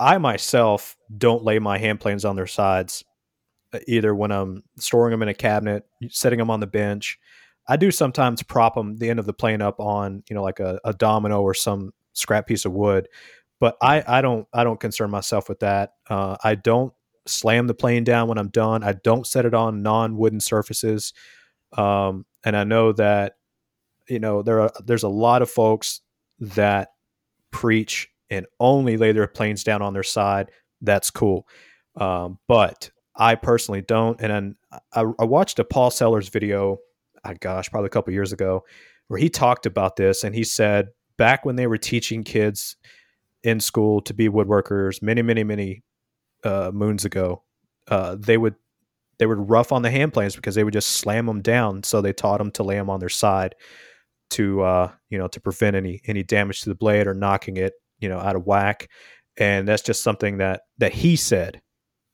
[0.00, 3.04] I myself don't lay my hand planes on their sides
[3.72, 7.18] uh, either when I'm storing them in a cabinet, setting them on the bench.
[7.68, 10.60] I do sometimes prop them the end of the plane up on you know like
[10.60, 13.08] a, a domino or some scrap piece of wood,
[13.60, 15.92] but I I don't I don't concern myself with that.
[16.08, 16.92] Uh, I don't
[17.26, 18.82] slam the plane down when I'm done.
[18.82, 21.12] I don't set it on non wooden surfaces.
[21.76, 23.34] Um, and I know that
[24.08, 26.00] you know there are there's a lot of folks
[26.40, 26.88] that
[27.50, 30.50] preach and only lay their planes down on their side.
[30.80, 31.46] That's cool,
[31.96, 34.20] um, but I personally don't.
[34.20, 34.54] And
[34.92, 36.78] I, I watched a Paul Sellers video.
[37.24, 38.64] ah, gosh, probably a couple years ago,
[39.08, 42.76] where he talked about this, and he said back when they were teaching kids
[43.42, 45.82] in school to be woodworkers, many, many, many
[46.44, 47.42] uh, moons ago,
[47.88, 48.54] uh, they would
[49.18, 51.82] they would rough on the hand planes because they would just slam them down.
[51.82, 53.56] So they taught them to lay them on their side
[54.30, 57.74] to uh, you know to prevent any any damage to the blade or knocking it
[58.00, 58.88] you know out of whack.
[59.36, 61.60] And that's just something that that he said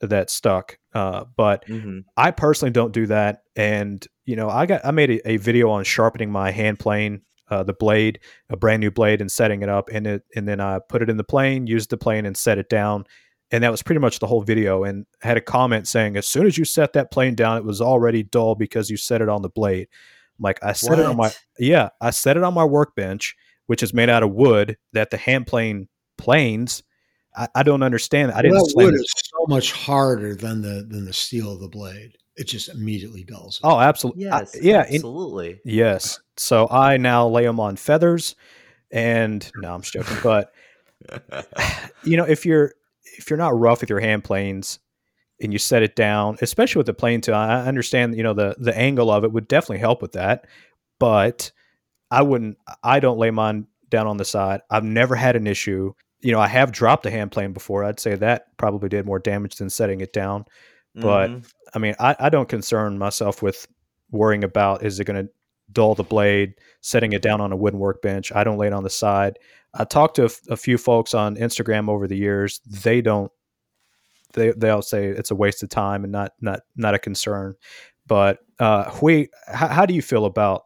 [0.00, 0.78] that stuck.
[0.92, 3.42] Uh, but hmm I personally don't do that.
[3.56, 7.22] And you know, I got I made a, a video on sharpening my hand plane,
[7.48, 8.20] uh, the blade,
[8.50, 11.10] a brand new blade, and setting it up, and it and then I put it
[11.10, 13.04] in the plane, used the plane, and set it down.
[13.50, 14.84] And that was pretty much the whole video.
[14.84, 17.64] And I had a comment saying, as soon as you set that plane down, it
[17.64, 19.88] was already dull because you set it on the blade.
[20.38, 23.36] I'm like I set it on my yeah, I set it on my workbench,
[23.66, 25.88] which is made out of wood that the hand plane
[26.18, 26.82] planes.
[27.36, 28.30] I, I don't understand.
[28.32, 28.56] I Well, didn't.
[28.58, 29.00] that wood it.
[29.00, 32.16] is so much harder than the than the steel of the blade.
[32.36, 33.56] It just immediately dulls.
[33.56, 33.66] it.
[33.66, 34.24] Oh, absolutely.
[34.24, 34.86] Yes, yeah.
[34.88, 35.60] in- absolutely.
[35.64, 36.20] yes.
[36.36, 38.34] So I now lay them on feathers,
[38.90, 40.16] and no, I'm just joking.
[40.22, 40.52] But
[42.04, 42.72] you know, if you're
[43.18, 44.78] if you're not rough with your hand planes
[45.40, 48.16] and you set it down, especially with the plane tool, I I understand.
[48.16, 50.46] You know, the the angle of it would definitely help with that.
[50.98, 51.52] But
[52.10, 52.58] I wouldn't.
[52.82, 54.60] I don't lay mine down on the side.
[54.70, 55.92] I've never had an issue.
[56.20, 57.84] You know, I have dropped a hand plane before.
[57.84, 60.44] I'd say that probably did more damage than setting it down.
[60.94, 61.50] But- Mhm.
[61.74, 63.66] I mean, I, I don't concern myself with
[64.12, 65.32] worrying about is it going to
[65.72, 68.30] dull the blade, setting it down on a wooden workbench.
[68.32, 69.38] I don't lay it on the side.
[69.74, 72.60] I talked to a, f- a few folks on Instagram over the years.
[72.64, 73.32] They don't.
[74.34, 77.54] They they'll say it's a waste of time and not not not a concern.
[78.06, 80.62] But uh, Huy, how, how do you feel about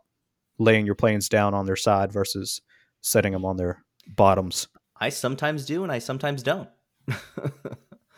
[0.59, 2.61] laying your planes down on their side versus
[3.01, 4.69] setting them on their bottoms?
[5.01, 6.69] I sometimes do, and I sometimes don't.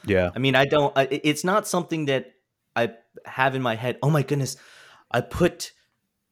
[0.07, 0.97] Yeah, I mean, I don't.
[0.97, 2.32] I, it's not something that
[2.74, 2.93] I
[3.24, 3.99] have in my head.
[4.03, 4.57] Oh my goodness,
[5.11, 5.72] I put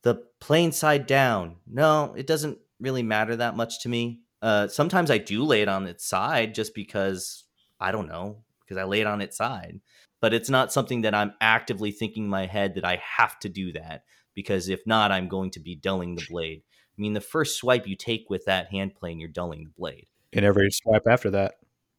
[0.02, 1.56] the plane side down.
[1.66, 4.20] No, it doesn't really matter that much to me.
[4.40, 7.44] Uh, sometimes I do lay it on its side just because
[7.80, 9.80] I don't know because I lay it on its side.
[10.20, 13.48] But it's not something that I'm actively thinking in my head that I have to
[13.48, 14.02] do that
[14.38, 16.62] because if not, I'm going to be dulling the blade.
[16.96, 20.06] I mean, the first swipe you take with that hand plane, you're dulling the blade
[20.32, 21.54] and every swipe after that.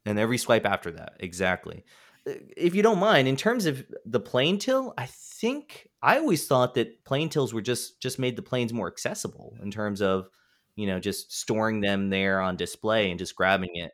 [0.06, 1.84] and every swipe after that exactly
[2.28, 6.48] Uh, if you don't mind in terms of the plane till i think i always
[6.48, 10.30] thought that plane tills were just just made the planes more accessible in terms of
[10.76, 13.92] you know just storing them there on display and just grabbing it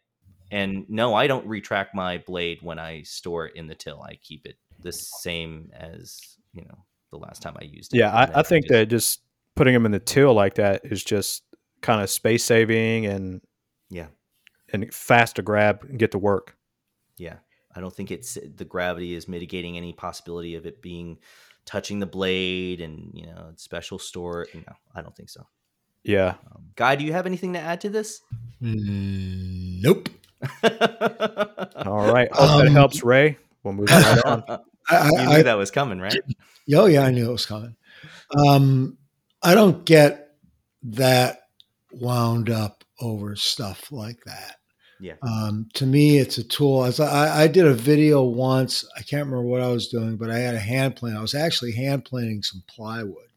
[0.52, 4.16] and no i don't retract my blade when i store it in the till i
[4.22, 6.78] keep it the same as you know
[7.20, 9.22] the last time i used it Yeah, And I, then I think just- that just
[9.56, 11.44] putting them in the till like that is just
[11.82, 13.42] kind of space saving and
[13.90, 14.08] yeah
[14.74, 16.58] and fast to grab and get to work.
[17.18, 17.36] Yeah.
[17.76, 21.18] I don't think it's the gravity is mitigating any possibility of it being
[21.66, 24.48] touching the blade and, you know, special store.
[24.54, 25.46] No, I don't think so.
[26.04, 26.36] Yeah.
[26.54, 28.22] Um, Guy, do you have anything to add to this?
[28.62, 30.10] Mm, nope.
[31.86, 32.32] All right.
[32.34, 33.38] Hope that Um, helps, Ray.
[33.64, 34.44] We'll move right on.
[34.48, 34.58] I,
[34.90, 36.20] I, you knew I, that was coming, right?
[36.74, 37.76] Oh yeah, I knew it was coming.
[38.36, 38.98] Um,
[39.42, 40.32] I don't get
[40.84, 41.40] that
[41.92, 44.58] wound up over stuff like that.
[45.00, 45.16] Yeah.
[45.22, 46.86] Um, to me, it's a tool.
[46.86, 50.32] As I, I did a video once, I can't remember what I was doing, but
[50.32, 51.16] I had a hand plane.
[51.16, 53.28] I was actually hand planing some plywood.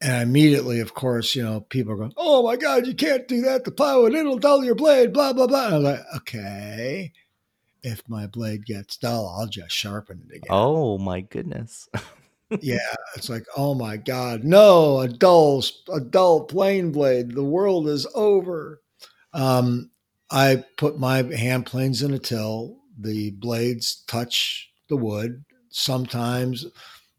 [0.00, 3.40] And immediately, of course, you know, people are going, "Oh my God, you can't do
[3.42, 3.64] that!
[3.64, 5.66] The plywood, it'll dull your blade." Blah blah blah.
[5.66, 7.12] And I was like, "Okay,
[7.84, 11.88] if my blade gets dull, I'll just sharpen it again." Oh my goodness.
[12.60, 15.62] yeah, it's like, oh my God, no, a dull,
[15.92, 17.34] a dull plane blade.
[17.34, 18.80] The world is over.
[19.32, 19.90] Um,
[20.30, 22.78] I put my hand planes in a till.
[22.98, 25.44] The blades touch the wood.
[25.70, 26.66] Sometimes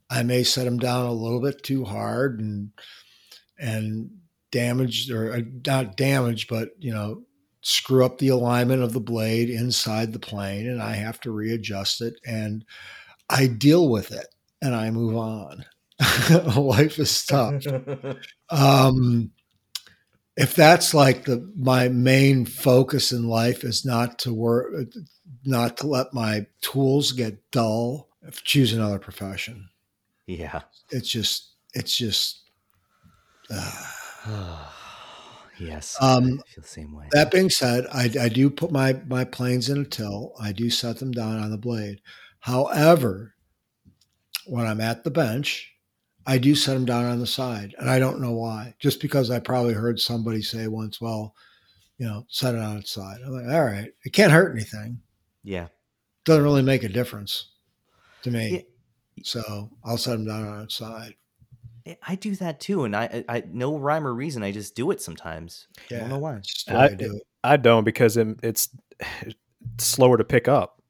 [0.10, 2.72] I may set them down a little bit too hard and
[3.58, 4.10] and
[4.52, 7.24] damaged or uh, not damaged, but you know,
[7.66, 12.00] screw up the alignment of the blade inside the plane, and I have to readjust
[12.00, 12.14] it.
[12.24, 12.64] And
[13.28, 14.28] I deal with it
[14.62, 15.66] and I move on.
[16.56, 17.64] Life is tough.
[18.52, 19.32] Um,
[20.38, 24.74] if that's like the my main focus in life is not to work,
[25.46, 28.10] not to let my tools get dull.
[28.44, 29.70] Choose another profession.
[30.28, 30.62] yeah.
[30.92, 32.42] It's just, it's just.
[33.50, 34.68] Uh,
[35.60, 35.98] yes.
[36.02, 37.08] Um, I feel the same way.
[37.12, 40.34] That being said, I, I do put my my planes in a till.
[40.40, 42.02] I do set them down on the blade.
[42.40, 43.36] However,
[44.46, 45.72] when I'm at the bench,
[46.28, 48.76] I do set them down on the side, and I don't know why.
[48.80, 51.36] Just because I probably heard somebody say once, "Well,
[51.98, 55.02] you know, set it on its side." I'm like, all right, it can't hurt anything.
[55.44, 55.68] yeah.
[56.26, 57.52] Doesn't really make a difference
[58.24, 58.50] to me.
[58.52, 59.24] Yeah.
[59.24, 61.14] So I'll set them down on its side.
[61.88, 64.44] I- I do that too, and I, I, I no rhyme or reason.
[64.44, 65.68] I just do it sometimes.
[65.92, 66.38] I don't know why.
[66.38, 68.70] It's just the way I, I- do I don't because it, it's
[69.00, 69.36] it's
[69.86, 70.82] slower to pick up.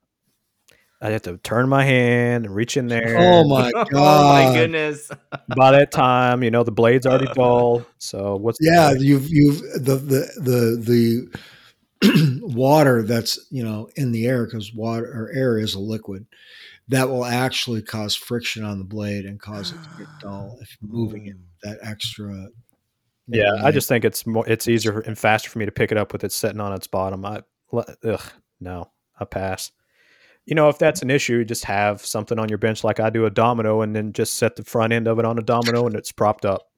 [1.02, 3.18] I have to turn my hand and reach in there.
[3.18, 3.88] Oh, oh my god!
[3.94, 5.12] oh my goodness.
[5.56, 7.86] By that time, you know the blade's already dull.
[7.98, 9.02] So what's the Yeah, point?
[9.02, 11.30] you've you've the the the
[12.02, 16.26] the water that's you know in the air because water or air is a liquid
[16.90, 20.78] that will actually cause friction on the blade and cause it to get dull if
[20.82, 21.70] you're moving it oh.
[21.70, 22.48] that extra.
[23.28, 25.92] Yeah, know, I just think it's more it's easier and faster for me to pick
[25.92, 27.26] it up with it sitting on its bottom.
[27.26, 27.42] I
[27.74, 28.22] ugh,
[28.60, 29.72] no, I pass.
[30.46, 33.26] You know, if that's an issue, just have something on your bench like I do
[33.26, 35.96] a domino, and then just set the front end of it on a domino, and
[35.96, 36.70] it's propped up.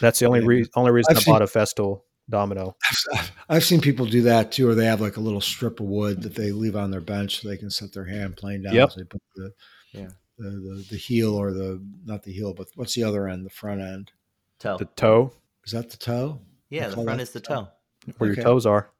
[0.00, 0.46] That's the only Yeah.
[0.46, 2.76] reason only reason I've I bought a Festool domino.
[3.14, 5.86] I've, I've seen people do that too, or they have like a little strip of
[5.86, 8.74] wood that they leave on their bench so they can set their hand plane down.
[8.74, 8.90] Yep.
[8.92, 9.52] So they put the,
[9.92, 10.08] Yeah.
[10.38, 13.44] the, the the heel or the not the heel, but what's the other end?
[13.46, 14.12] The front end.
[14.58, 14.76] Toe.
[14.78, 15.32] The toe,
[15.64, 16.40] Is that the toe?
[16.68, 17.54] yeah, They the front is the the toe.
[17.54, 18.12] toe.
[18.18, 18.40] where Okay.
[18.40, 18.90] your toes are.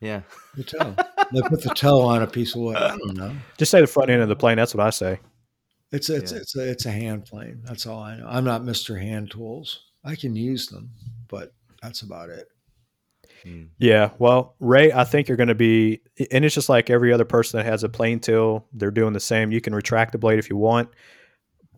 [0.00, 0.22] Yeah.
[0.56, 0.94] The toe.
[1.32, 2.76] they put the toe on a piece of wood.
[2.76, 3.34] I don't know.
[3.58, 4.56] Just say the front end of the plane.
[4.56, 5.18] That's what I say.
[5.92, 6.38] It's a, it's Yeah.
[6.38, 7.60] it's a, it's a hand plane.
[7.64, 8.26] That's all I know.
[8.28, 9.86] I'm not Mister Hand Tools.
[10.04, 10.90] I can use them,
[11.28, 11.52] but
[11.82, 12.46] that's about it.
[13.44, 13.68] Mm.
[13.78, 14.10] Yeah.
[14.18, 17.58] Well, Ray, I think you're going to be, and it's just like every other person
[17.58, 19.50] that has a plane till, they're doing the same.
[19.52, 20.88] You can retract the blade if you want,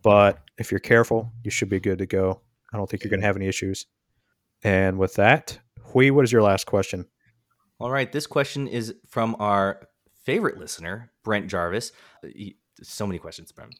[0.01, 2.41] but if you're careful, you should be good to go.
[2.73, 3.85] I don't think you're going to have any issues.
[4.63, 5.59] And with that,
[5.93, 7.05] Huy, what is your last question?
[7.79, 8.11] All right.
[8.11, 9.87] This question is from our
[10.23, 11.91] favorite listener, Brent Jarvis.
[12.23, 13.75] Uh, he- so many questions, Brent.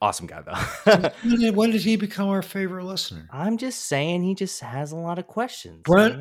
[0.00, 1.50] Awesome guy, though.
[1.52, 3.28] When did he become our favorite listener?
[3.32, 5.82] I'm just saying he just has a lot of questions.
[5.84, 6.16] Brent?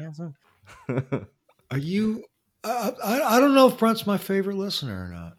[0.88, 1.28] He has a-
[1.72, 2.24] Are you?
[2.64, 5.34] I, I I don't know if Brent's my favorite listener or not.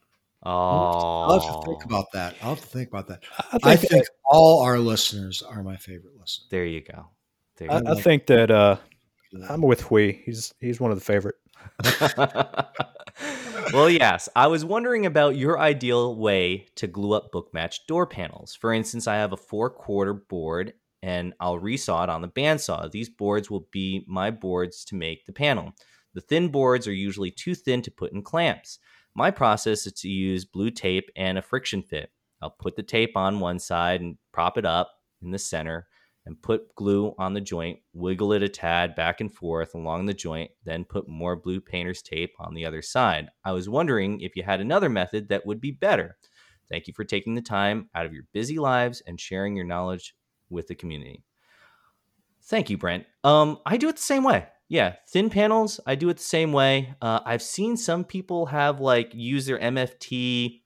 [0.44, 0.50] oh.
[0.50, 2.36] I'll have to think about that.
[2.42, 3.22] I'll have to think about that.
[3.64, 6.46] I I think, think all our listeners are my favorite listeners.
[6.50, 7.06] There you go.
[7.56, 7.92] There you I, go.
[7.92, 8.76] I think that uh,
[9.48, 10.22] I'm with Huy.
[10.24, 11.34] He's he's one of the favorite.
[13.72, 14.28] well, yes.
[14.36, 18.54] I was wondering about your ideal way to glue up book match door panels.
[18.54, 22.90] For instance, I have a four quarter board and I'll resaw it on the bandsaw.
[22.90, 25.72] These boards will be my boards to make the panel.
[26.14, 28.78] The thin boards are usually too thin to put in clamps.
[29.14, 32.10] My process is to use blue tape and a friction fit.
[32.40, 34.92] I'll put the tape on one side and prop it up
[35.22, 35.86] in the center
[36.24, 40.14] and put glue on the joint, wiggle it a tad back and forth along the
[40.14, 43.28] joint, then put more blue painter's tape on the other side.
[43.44, 46.16] I was wondering if you had another method that would be better.
[46.70, 50.14] Thank you for taking the time out of your busy lives and sharing your knowledge
[50.50, 51.24] with the community.
[52.44, 53.04] Thank you, Brent.
[53.24, 54.46] Um, I do it the same way.
[54.68, 56.94] Yeah, thin panels, I do it the same way.
[57.00, 60.60] Uh, I've seen some people have like use their MFT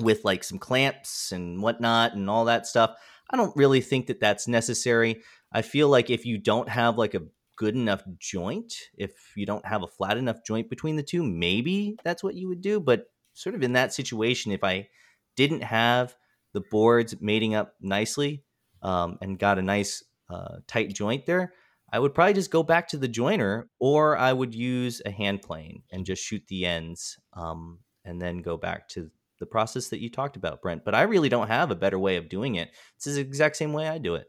[0.00, 2.96] with like some clamps and whatnot and all that stuff.
[3.30, 5.22] I don't really think that that's necessary.
[5.52, 7.22] I feel like if you don't have like a
[7.56, 11.96] good enough joint, if you don't have a flat enough joint between the two, maybe
[12.02, 12.80] that's what you would do.
[12.80, 14.88] But sort of in that situation, if I
[15.36, 16.16] didn't have
[16.52, 18.43] the boards mating up nicely
[18.84, 21.52] um, and got a nice uh, tight joint there,
[21.92, 25.42] I would probably just go back to the jointer or I would use a hand
[25.42, 30.00] plane and just shoot the ends um, and then go back to the process that
[30.00, 30.84] you talked about, Brent.
[30.84, 32.70] But I really don't have a better way of doing it.
[32.98, 34.26] This is the exact same way I do it.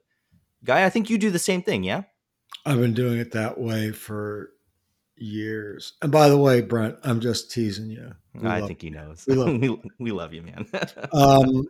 [0.64, 2.04] Guy, I think you do the same thing, yeah?
[2.66, 4.52] I've been doing it that way for
[5.16, 5.94] years.
[6.02, 8.14] And by the way, Brent, I'm just teasing you.
[8.34, 9.26] We I think he knows.
[9.28, 10.68] we love- we, we love you, man.
[11.14, 11.66] um,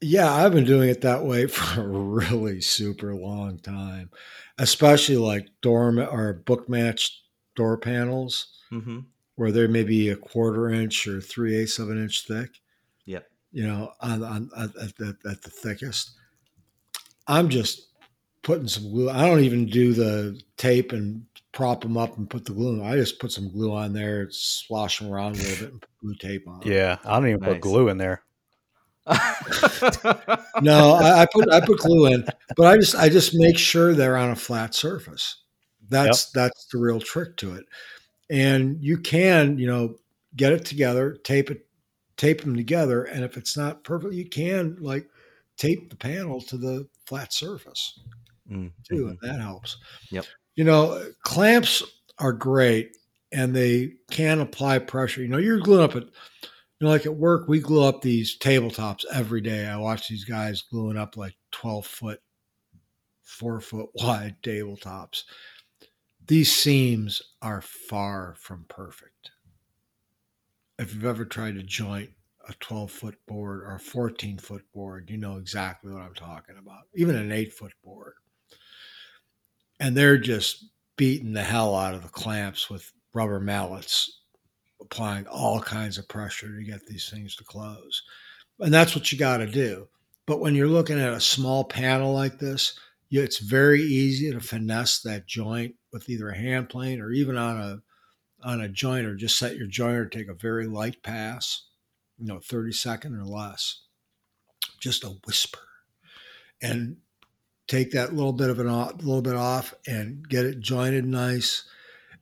[0.00, 4.10] yeah, I've been doing it that way for a really super long time,
[4.58, 7.22] especially like door ma- or book match
[7.56, 9.00] door panels hmm
[9.36, 12.50] where they're maybe a quarter inch or three eighths of an inch thick.
[13.04, 13.26] Yep.
[13.50, 16.12] You know, on, on at, at, the, at the thickest.
[17.26, 17.88] I'm just
[18.42, 19.10] putting some glue.
[19.10, 22.80] I don't even do the tape and prop them up and put the glue.
[22.80, 22.86] on.
[22.86, 25.90] I just put some glue on there, slosh them around a little bit, and put
[26.00, 26.62] glue tape on.
[26.64, 27.54] Yeah, I don't even Nice.
[27.54, 28.22] put glue in there.
[30.60, 32.24] No, I, I put I put glue in,
[32.56, 35.42] but I just I just make sure they're on a flat surface.
[35.88, 37.64] That's that's the real trick to it.
[38.30, 39.96] And you can, you know,
[40.36, 41.66] get it together, tape it,
[42.16, 45.08] tape them together, and if it's not perfect, you can like
[45.56, 48.00] tape the panel to the flat surface
[48.50, 49.10] Mm, too, mhm.
[49.10, 49.78] and that helps.
[50.10, 50.26] Yep.
[50.56, 51.82] You know, clamps
[52.18, 52.96] are great
[53.32, 55.22] and they can apply pressure.
[55.22, 56.04] You know, you're gluing up at
[56.84, 59.66] know, like at work, we glue up these tabletops every day.
[59.66, 62.20] I watch these guys gluing up like 12 foot,
[63.22, 65.24] four foot wide tabletops.
[66.26, 69.30] These seams are far from perfect.
[70.78, 72.10] If you've ever tried to joint
[72.48, 76.56] a 12 foot board or a 14 foot board, you know exactly what I'm talking
[76.58, 76.84] about.
[76.94, 78.14] Even an eight foot board.
[79.80, 80.64] And they're just
[80.96, 84.20] beating the hell out of the clamps with rubber mallets,
[84.84, 88.02] applying all kinds of pressure to get these things to close.
[88.60, 89.88] And that's what you got to do.
[90.26, 92.78] But when you're looking at a small panel like this,
[93.10, 97.60] it's very easy to finesse that joint with either a hand plane or even on
[97.60, 97.82] a
[98.42, 99.16] on a jointer.
[99.16, 101.66] Just set your jointer to take a very light pass,
[102.18, 103.82] you know, 30 second or less,
[104.80, 105.60] just a whisper,
[106.62, 106.96] and
[107.66, 111.64] take that little bit of an off, little bit off and get it jointed nice.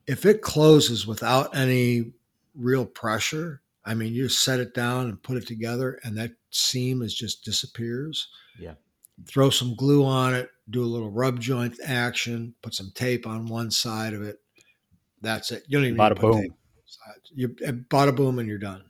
[0.06, 2.12] If it closes without any
[2.54, 6.32] real pressure, I mean, you just set it down and put it together, and that
[6.50, 8.28] seam is just disappears.
[8.58, 8.74] Yeah.
[9.26, 13.46] throw some glue on it, do a little rub joint action, put some tape on
[13.46, 14.40] one side of it.
[15.20, 15.64] That's it.
[15.68, 16.32] You don't even Bada boom.
[16.42, 17.32] tape on both sides.
[17.34, 18.84] You bada boom and you're done.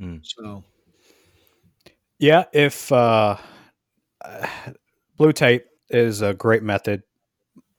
[0.00, 0.20] Mm.
[0.22, 0.64] So
[2.18, 3.36] Yeah, if uh,
[5.16, 7.02] blue tape is a great method,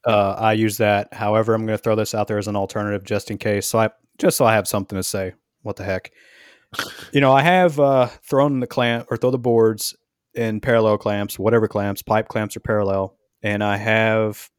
[0.06, 1.14] uh, I use that.
[1.14, 3.68] However, I'm going to throw this out there as an alternative just in case.
[3.68, 5.34] So I just so I have something to say.
[5.62, 6.12] What the heck?
[7.12, 9.96] you know, I have uh, thrown the clamp or throw the boards
[10.34, 14.50] in parallel clamps, whatever clamps, pipe clamps or parallel, and I have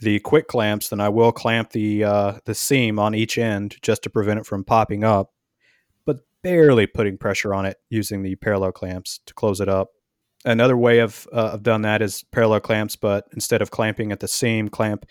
[0.00, 0.88] the quick clamps.
[0.88, 4.46] Then I will clamp the uh, the seam on each end just to prevent it
[4.46, 5.32] from popping up,
[6.04, 9.90] but barely putting pressure on it using the parallel clamps to close it up.
[10.44, 14.20] Another way of uh, I've done that is parallel clamps, but instead of clamping at
[14.20, 15.06] the seam, clamp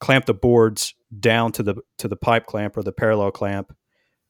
[0.00, 3.74] clamp the boards down to the to the pipe clamp or the parallel clamp,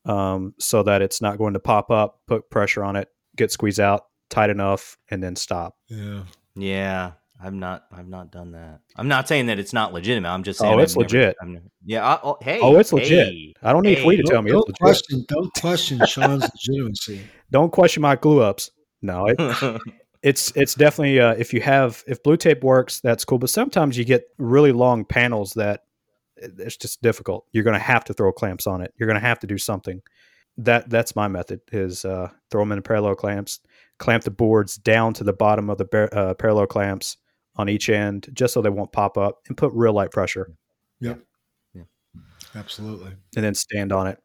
[0.05, 2.20] um, so that it's not going to pop up.
[2.26, 5.76] Put pressure on it, get squeeze out tight enough, and then stop.
[5.89, 6.22] yeah.
[6.55, 7.85] Yeah, I've not.
[7.93, 8.81] I've not done that.
[8.97, 10.29] I'm not saying that it's not legitimate.
[10.29, 10.74] I'm just saying.
[10.74, 11.37] Oh, it's I've never- legit.
[11.41, 12.05] I'm never- yeah.
[12.05, 12.59] I, oh, hey.
[12.61, 13.33] Oh, it's legit.
[13.62, 14.81] I don't need for you to tell me Don't it's legit.
[14.81, 17.20] question don't question Sean's legitimacy.
[17.53, 18.70] Don't question my glue ups.
[19.01, 19.37] No, it,
[20.22, 23.39] it's it's definitely uh, if you have if blue tape works, that's cool.
[23.39, 25.85] But sometimes you get really long panels that
[26.41, 27.47] it's just difficult.
[27.53, 28.93] You're going to have to throw clamps on it.
[28.97, 30.03] You're going to have to do something.
[30.57, 33.61] That that's my method is uh, throw them in parallel clamps,
[33.99, 37.16] clamp the boards down to the bottom of the bar- uh, parallel clamps
[37.57, 40.53] on each end, just so they won't pop up, and put real light pressure,
[41.01, 41.20] Yep.
[41.74, 41.82] Yeah.
[42.55, 43.12] Absolutely.
[43.36, 44.18] and then stand on it.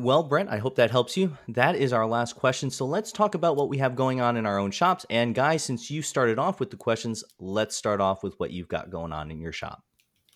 [0.00, 1.36] Well, Brent, I hope that helps you.
[1.48, 2.70] That is our last question.
[2.70, 5.04] So let's talk about what we have going on in our own shops.
[5.10, 8.68] And guys, since you started off with the questions, let's start off with what you've
[8.68, 9.82] got going on in your shop.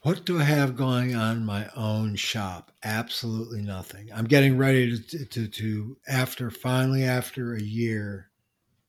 [0.03, 2.72] What do I have going on in my own shop?
[2.82, 4.09] Absolutely nothing.
[4.12, 8.28] I'm getting ready to, to, to after finally, after a year,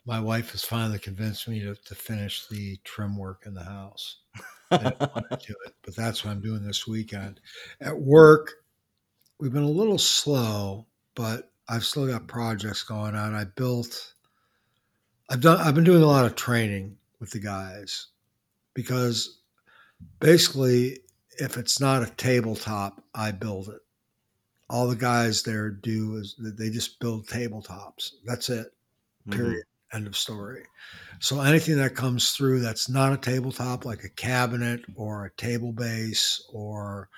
[0.07, 4.21] my wife has finally convinced me to, to finish the trim work in the house.
[4.71, 7.39] I didn't want to do it, but that's what I'm doing this weekend.
[7.79, 8.51] At work,
[9.39, 13.35] we've been a little slow, but I've still got projects going on.
[13.35, 14.15] I built,
[15.29, 18.07] I've done, I've been doing a lot of training with the guys
[18.73, 19.41] because
[20.19, 20.97] basically,
[21.39, 23.81] if it's not a tabletop, I build it.
[24.69, 28.11] All the guys there do is they just build tabletops.
[28.25, 28.73] That's it.
[29.27, 29.35] Mhm.
[29.35, 29.63] Period.
[29.91, 30.65] End of story.
[31.19, 35.71] So anything that comes through that's not a tabletop, like a cabinet or a table
[35.71, 37.09] base or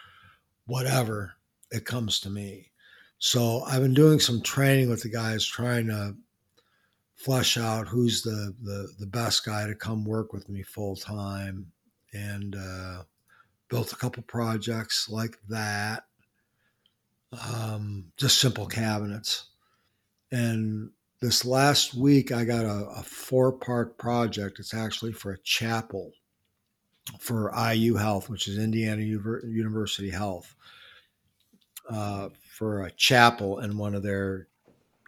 [0.66, 1.36] whatever,
[1.72, 2.72] it comes to me.
[3.18, 6.16] So I've been doing some training with the guys, trying to
[7.16, 11.72] flesh out who's the the, the best guy to come work with me full time,
[12.14, 13.04] and uh,
[13.70, 16.04] built a couple projects like that.
[17.54, 19.48] Um, just simple cabinets,
[20.32, 20.92] and
[21.22, 24.60] this last week I got a, a four part project.
[24.60, 26.12] It's actually for a chapel
[27.20, 30.56] for IU Health, which is Indiana Univer- University Health,
[31.90, 34.48] uh, for a chapel in one of their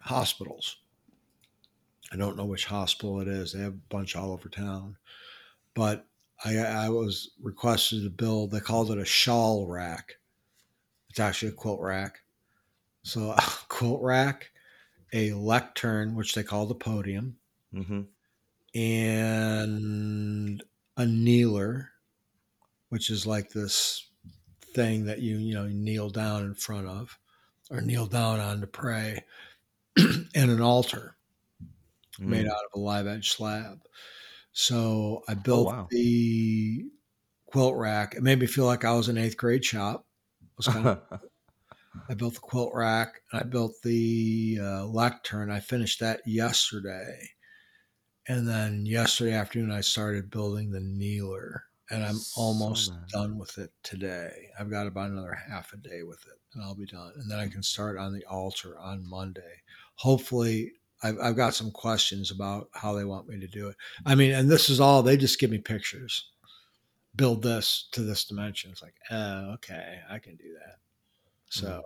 [0.01, 0.77] hospitals.
[2.11, 3.51] I don't know which hospital it is.
[3.51, 4.97] They have a bunch all over town,
[5.73, 6.05] but
[6.45, 8.51] I, I was requested to build.
[8.51, 10.17] They called it a shawl rack.
[11.09, 12.23] It's actually a quilt rack.
[13.03, 14.51] So a quilt rack,
[15.13, 17.39] a lectern, which they call the podium,
[17.71, 18.07] Mhm.
[18.73, 20.63] and
[20.97, 21.89] a kneeler,
[22.89, 24.09] which is like this
[24.75, 27.19] thing that you you know you kneel down in front of,
[27.71, 29.25] or kneel down on to pray,
[29.97, 31.17] and an altar
[32.25, 32.47] made Mm.
[32.47, 33.81] out of a live edge slab.
[34.59, 35.87] So I built wow.
[35.91, 36.85] the
[37.45, 38.15] quilt rack.
[38.15, 40.07] It made me feel like I was in eighth grade shop.
[40.65, 40.99] Kind of
[42.09, 43.21] I built the quilt rack.
[43.31, 45.51] I built the uh, lectern.
[45.51, 47.19] I finished that yesterday.
[48.27, 51.61] And then yesterday afternoon, I started building the kneeler.
[51.91, 53.09] And I'm almost that.
[53.09, 54.47] done with it today.
[54.59, 57.13] I've got about another half a day with it, and I'll be done.
[57.15, 59.61] And then I can start on the altar on Monday.
[59.97, 60.73] Hopefully,
[61.03, 63.75] I've, I've got some questions about how they want me to do it.
[64.05, 66.31] I mean, and this is all, they just give me pictures.
[67.15, 68.71] Build this to this dimension.
[68.71, 70.77] It's like, oh, okay, I can do that.
[71.49, 71.83] So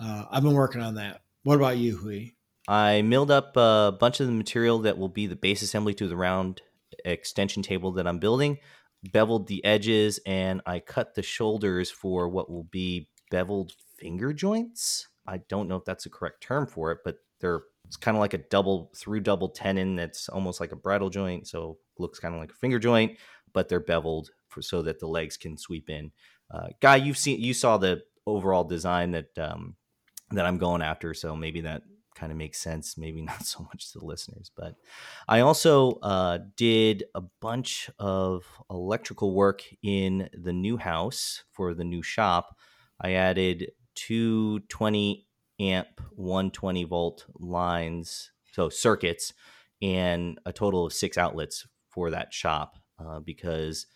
[0.00, 1.22] uh, I've been working on that.
[1.42, 2.34] What about you, Huy?
[2.66, 6.06] I milled up a bunch of the material that will be the base assembly to
[6.06, 6.60] the round
[7.04, 8.58] extension table that I'm building,
[9.12, 15.08] beveled the edges, and I cut the shoulders for what will be beveled finger joints.
[15.26, 18.20] I don't know if that's the correct term for it, but they're it's kind of
[18.20, 22.34] like a double through double tenon that's almost like a bridle joint, so looks kind
[22.34, 23.16] of like a finger joint,
[23.54, 26.12] but they're beveled for, so that the legs can sweep in.
[26.50, 29.74] Uh, Guy, you've seen you saw the overall design that um,
[30.32, 31.82] that I'm going after, so maybe that
[32.14, 32.98] kind of makes sense.
[32.98, 34.74] Maybe not so much to the listeners, but
[35.26, 41.84] I also uh, did a bunch of electrical work in the new house for the
[41.84, 42.54] new shop.
[43.00, 45.27] I added two 20
[45.60, 49.32] amp 120 volt lines, so circuits,
[49.82, 53.86] and a total of six outlets for that shop uh, because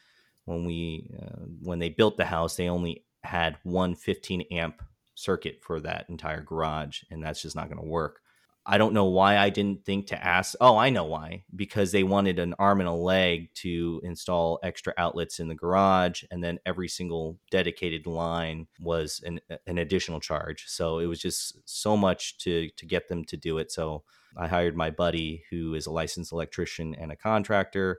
[0.45, 4.83] when we uh, when they built the house, they only had one 15 amp
[5.15, 8.21] circuit for that entire garage, and that's just not going to work.
[8.65, 10.55] I don't know why I didn't think to ask.
[10.61, 11.43] Oh, I know why.
[11.55, 16.23] Because they wanted an arm and a leg to install extra outlets in the garage,
[16.31, 20.67] and then every single dedicated line was an, an additional charge.
[20.69, 23.73] So it was just so much to to get them to do it.
[23.73, 24.05] So
[24.37, 27.99] I hired my buddy, who is a licensed electrician and a contractor,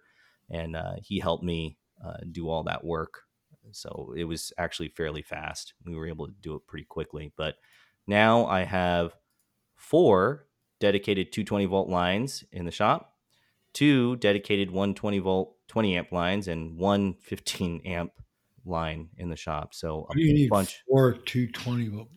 [0.49, 3.23] and uh, he helped me uh, do all that work.
[3.71, 5.73] So it was actually fairly fast.
[5.85, 7.33] We were able to do it pretty quickly.
[7.35, 7.55] But
[8.07, 9.15] now I have
[9.75, 10.47] four
[10.83, 13.13] dedicated 220 volt lines in the shop,
[13.71, 18.11] two dedicated 120 volt 20 amp lines, and one 15 amp
[18.65, 19.73] line in the shop.
[19.73, 20.83] So a you bunch.
[20.87, 22.09] Four 220 volt.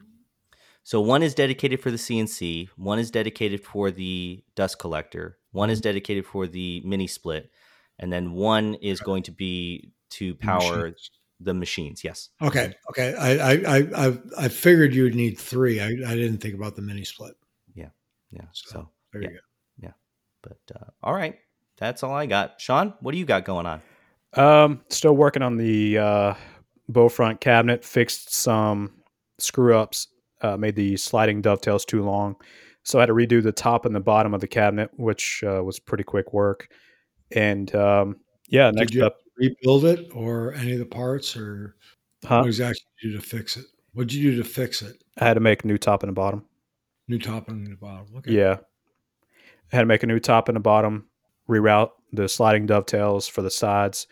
[0.82, 5.70] So one is dedicated for the CNC, one is dedicated for the dust collector, one
[5.70, 5.88] is mm-hmm.
[5.88, 7.50] dedicated for the mini split,
[8.00, 11.10] and then one is going to be to power machines.
[11.40, 12.04] the machines.
[12.04, 12.30] Yes.
[12.42, 12.74] Okay.
[12.90, 13.14] Okay.
[13.14, 15.80] I I I I figured you would need three.
[15.80, 17.36] I, I didn't think about the mini split.
[18.36, 18.46] Yeah.
[18.52, 19.40] So, so there yeah, you go.
[19.82, 19.92] Yeah.
[20.42, 21.36] But uh, all right,
[21.78, 22.60] that's all I got.
[22.60, 23.82] Sean, what do you got going on?
[24.34, 26.34] Um, still working on the uh,
[26.88, 27.84] bow front cabinet.
[27.84, 28.92] Fixed some
[29.38, 30.08] screw ups.
[30.42, 32.36] Uh, made the sliding dovetails too long,
[32.82, 35.64] so I had to redo the top and the bottom of the cabinet, which uh,
[35.64, 36.68] was pretty quick work.
[37.32, 38.16] And um,
[38.48, 41.76] yeah, next Did you up, rebuild it or any of the parts, or
[42.22, 42.40] huh?
[42.40, 43.64] what exactly did you do to fix it?
[43.94, 45.02] What did you do to fix it?
[45.16, 46.44] I had to make a new top and a bottom.
[47.08, 48.06] New top and new bottom.
[48.18, 48.32] Okay.
[48.32, 48.56] Yeah.
[49.72, 51.08] I had to make a new top and the bottom,
[51.48, 54.06] reroute the sliding dovetails for the sides,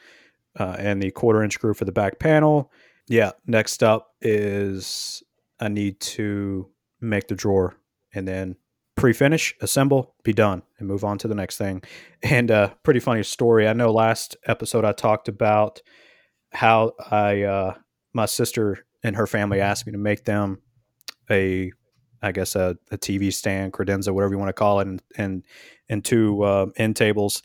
[0.59, 2.71] uh, and the quarter inch screw for the back panel.
[3.09, 3.33] Yeah.
[3.47, 5.23] Next up is
[5.61, 6.69] I need to
[7.01, 7.77] make the drawer
[8.15, 8.57] and then
[8.97, 11.83] pre-finish, assemble, be done, and move on to the next thing.
[12.23, 13.67] And a uh, pretty funny story.
[13.69, 15.83] I know last episode I talked about
[16.53, 17.75] how I uh,
[18.13, 20.63] my sister and her family asked me to make them
[21.31, 21.73] a
[22.25, 25.45] I guess a, a TV stand, credenza, whatever you want to call it, and and
[25.89, 27.43] and two uh, end tables.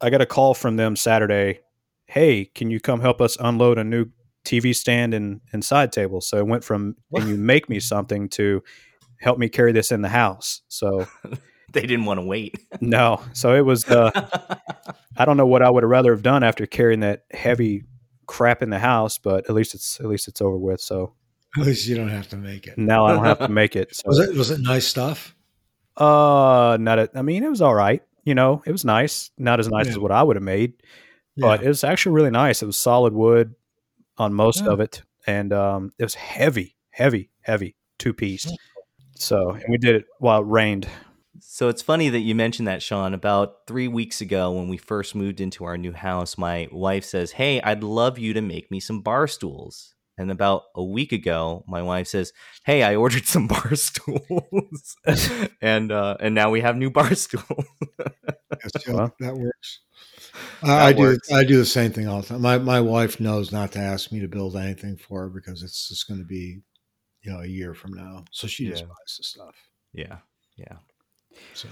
[0.00, 1.60] I got a call from them Saturday.
[2.06, 4.06] Hey, can you come help us unload a new
[4.44, 6.20] TV stand and, and side table?
[6.20, 8.62] So it went from can you make me something to
[9.22, 10.62] help me carry this in the house.
[10.68, 11.06] So
[11.72, 12.58] they didn't want to wait.
[12.80, 13.88] no, so it was.
[13.88, 14.10] Uh,
[15.16, 17.84] I don't know what I would have rather have done after carrying that heavy
[18.26, 20.80] crap in the house, but at least it's at least it's over with.
[20.80, 21.14] So
[21.58, 22.78] At least you don't have to make it.
[22.78, 23.94] Now I don't have to make it.
[23.94, 24.04] So.
[24.06, 25.34] was it was it nice stuff?
[25.96, 26.98] Uh, not.
[26.98, 28.02] A, I mean, it was all right.
[28.24, 29.30] You know, it was nice.
[29.36, 29.92] Not as nice yeah.
[29.92, 30.74] as what I would have made,
[31.36, 31.48] yeah.
[31.48, 32.62] but it was actually really nice.
[32.62, 33.54] It was solid wood
[34.16, 34.70] on most yeah.
[34.70, 38.50] of it, and um, it was heavy, heavy, heavy, two piece.
[39.16, 40.88] So, and we did it while it rained.
[41.40, 43.12] So it's funny that you mentioned that, Sean.
[43.12, 47.32] About three weeks ago, when we first moved into our new house, my wife says,
[47.32, 51.64] "Hey, I'd love you to make me some bar stools." And about a week ago,
[51.66, 52.32] my wife says,
[52.64, 54.96] "Hey, I ordered some bar stools,
[55.62, 57.64] and uh, and now we have new bar stools."
[57.98, 59.80] yes, yeah, that works.
[60.62, 61.28] That I works.
[61.28, 61.34] do.
[61.34, 62.42] I do the same thing all the time.
[62.42, 65.88] My my wife knows not to ask me to build anything for her because it's
[65.88, 66.60] just going to be,
[67.22, 68.24] you know, a year from now.
[68.30, 68.70] So she yeah.
[68.70, 69.54] just buys the stuff.
[69.94, 70.18] Yeah,
[70.56, 70.76] yeah.
[71.54, 71.68] So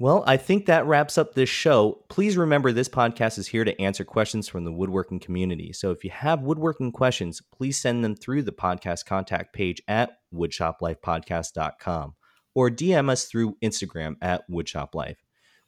[0.00, 2.06] well, I think that wraps up this show.
[2.08, 5.74] Please remember this podcast is here to answer questions from the woodworking community.
[5.74, 10.12] So if you have woodworking questions, please send them through the podcast contact page at
[10.32, 12.14] woodshoplifepodcast.com
[12.54, 15.16] or DM us through Instagram at woodshoplife.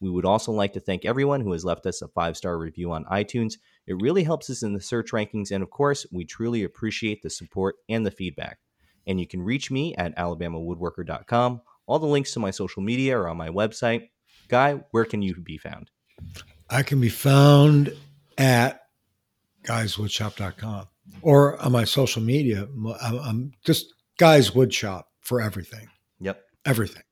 [0.01, 2.91] We would also like to thank everyone who has left us a five star review
[2.91, 3.57] on iTunes.
[3.87, 5.51] It really helps us in the search rankings.
[5.51, 8.61] And of course, we truly appreciate the support and the feedback.
[9.07, 11.61] And you can reach me at alabamawoodworker.com.
[11.87, 14.09] All the links to my social media are on my website.
[14.53, 15.91] Guy, where can you be found?
[16.69, 17.97] I can be found
[18.37, 18.83] at
[19.65, 20.89] guyswoodshop.com
[21.23, 22.69] or on my social media.
[23.03, 25.89] I'm just Guys Woodshop for everything.
[26.21, 26.43] Yep.
[26.67, 27.03] Everything.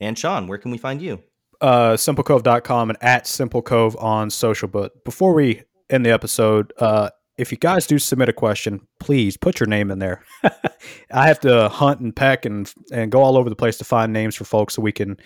[0.00, 1.22] And Sean, where can we find you?
[1.60, 4.66] Uh, simplecove.com and at simplecove on social.
[4.66, 9.36] But before we end the episode, uh, if you guys do submit a question, please
[9.36, 10.24] put your name in there.
[11.12, 14.14] I have to hunt and peck and and go all over the place to find
[14.14, 15.18] names for folks so we can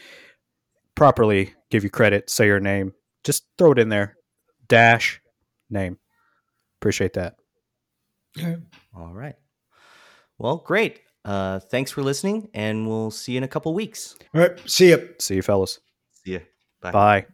[1.00, 2.92] properly give you credit, say your name,
[3.24, 4.18] just throw it in there.
[4.68, 5.18] Dash
[5.70, 5.96] name.
[6.78, 7.36] Appreciate that.
[8.94, 9.34] All right.
[10.38, 11.00] Well, great.
[11.24, 14.16] Uh, Uh, thanks for listening, and we'll see you in a couple weeks.
[14.34, 14.58] All right.
[14.68, 15.10] See you.
[15.18, 15.80] See you, fellas.
[16.24, 16.40] See you.
[16.82, 16.92] Bye.
[16.92, 17.26] Bye.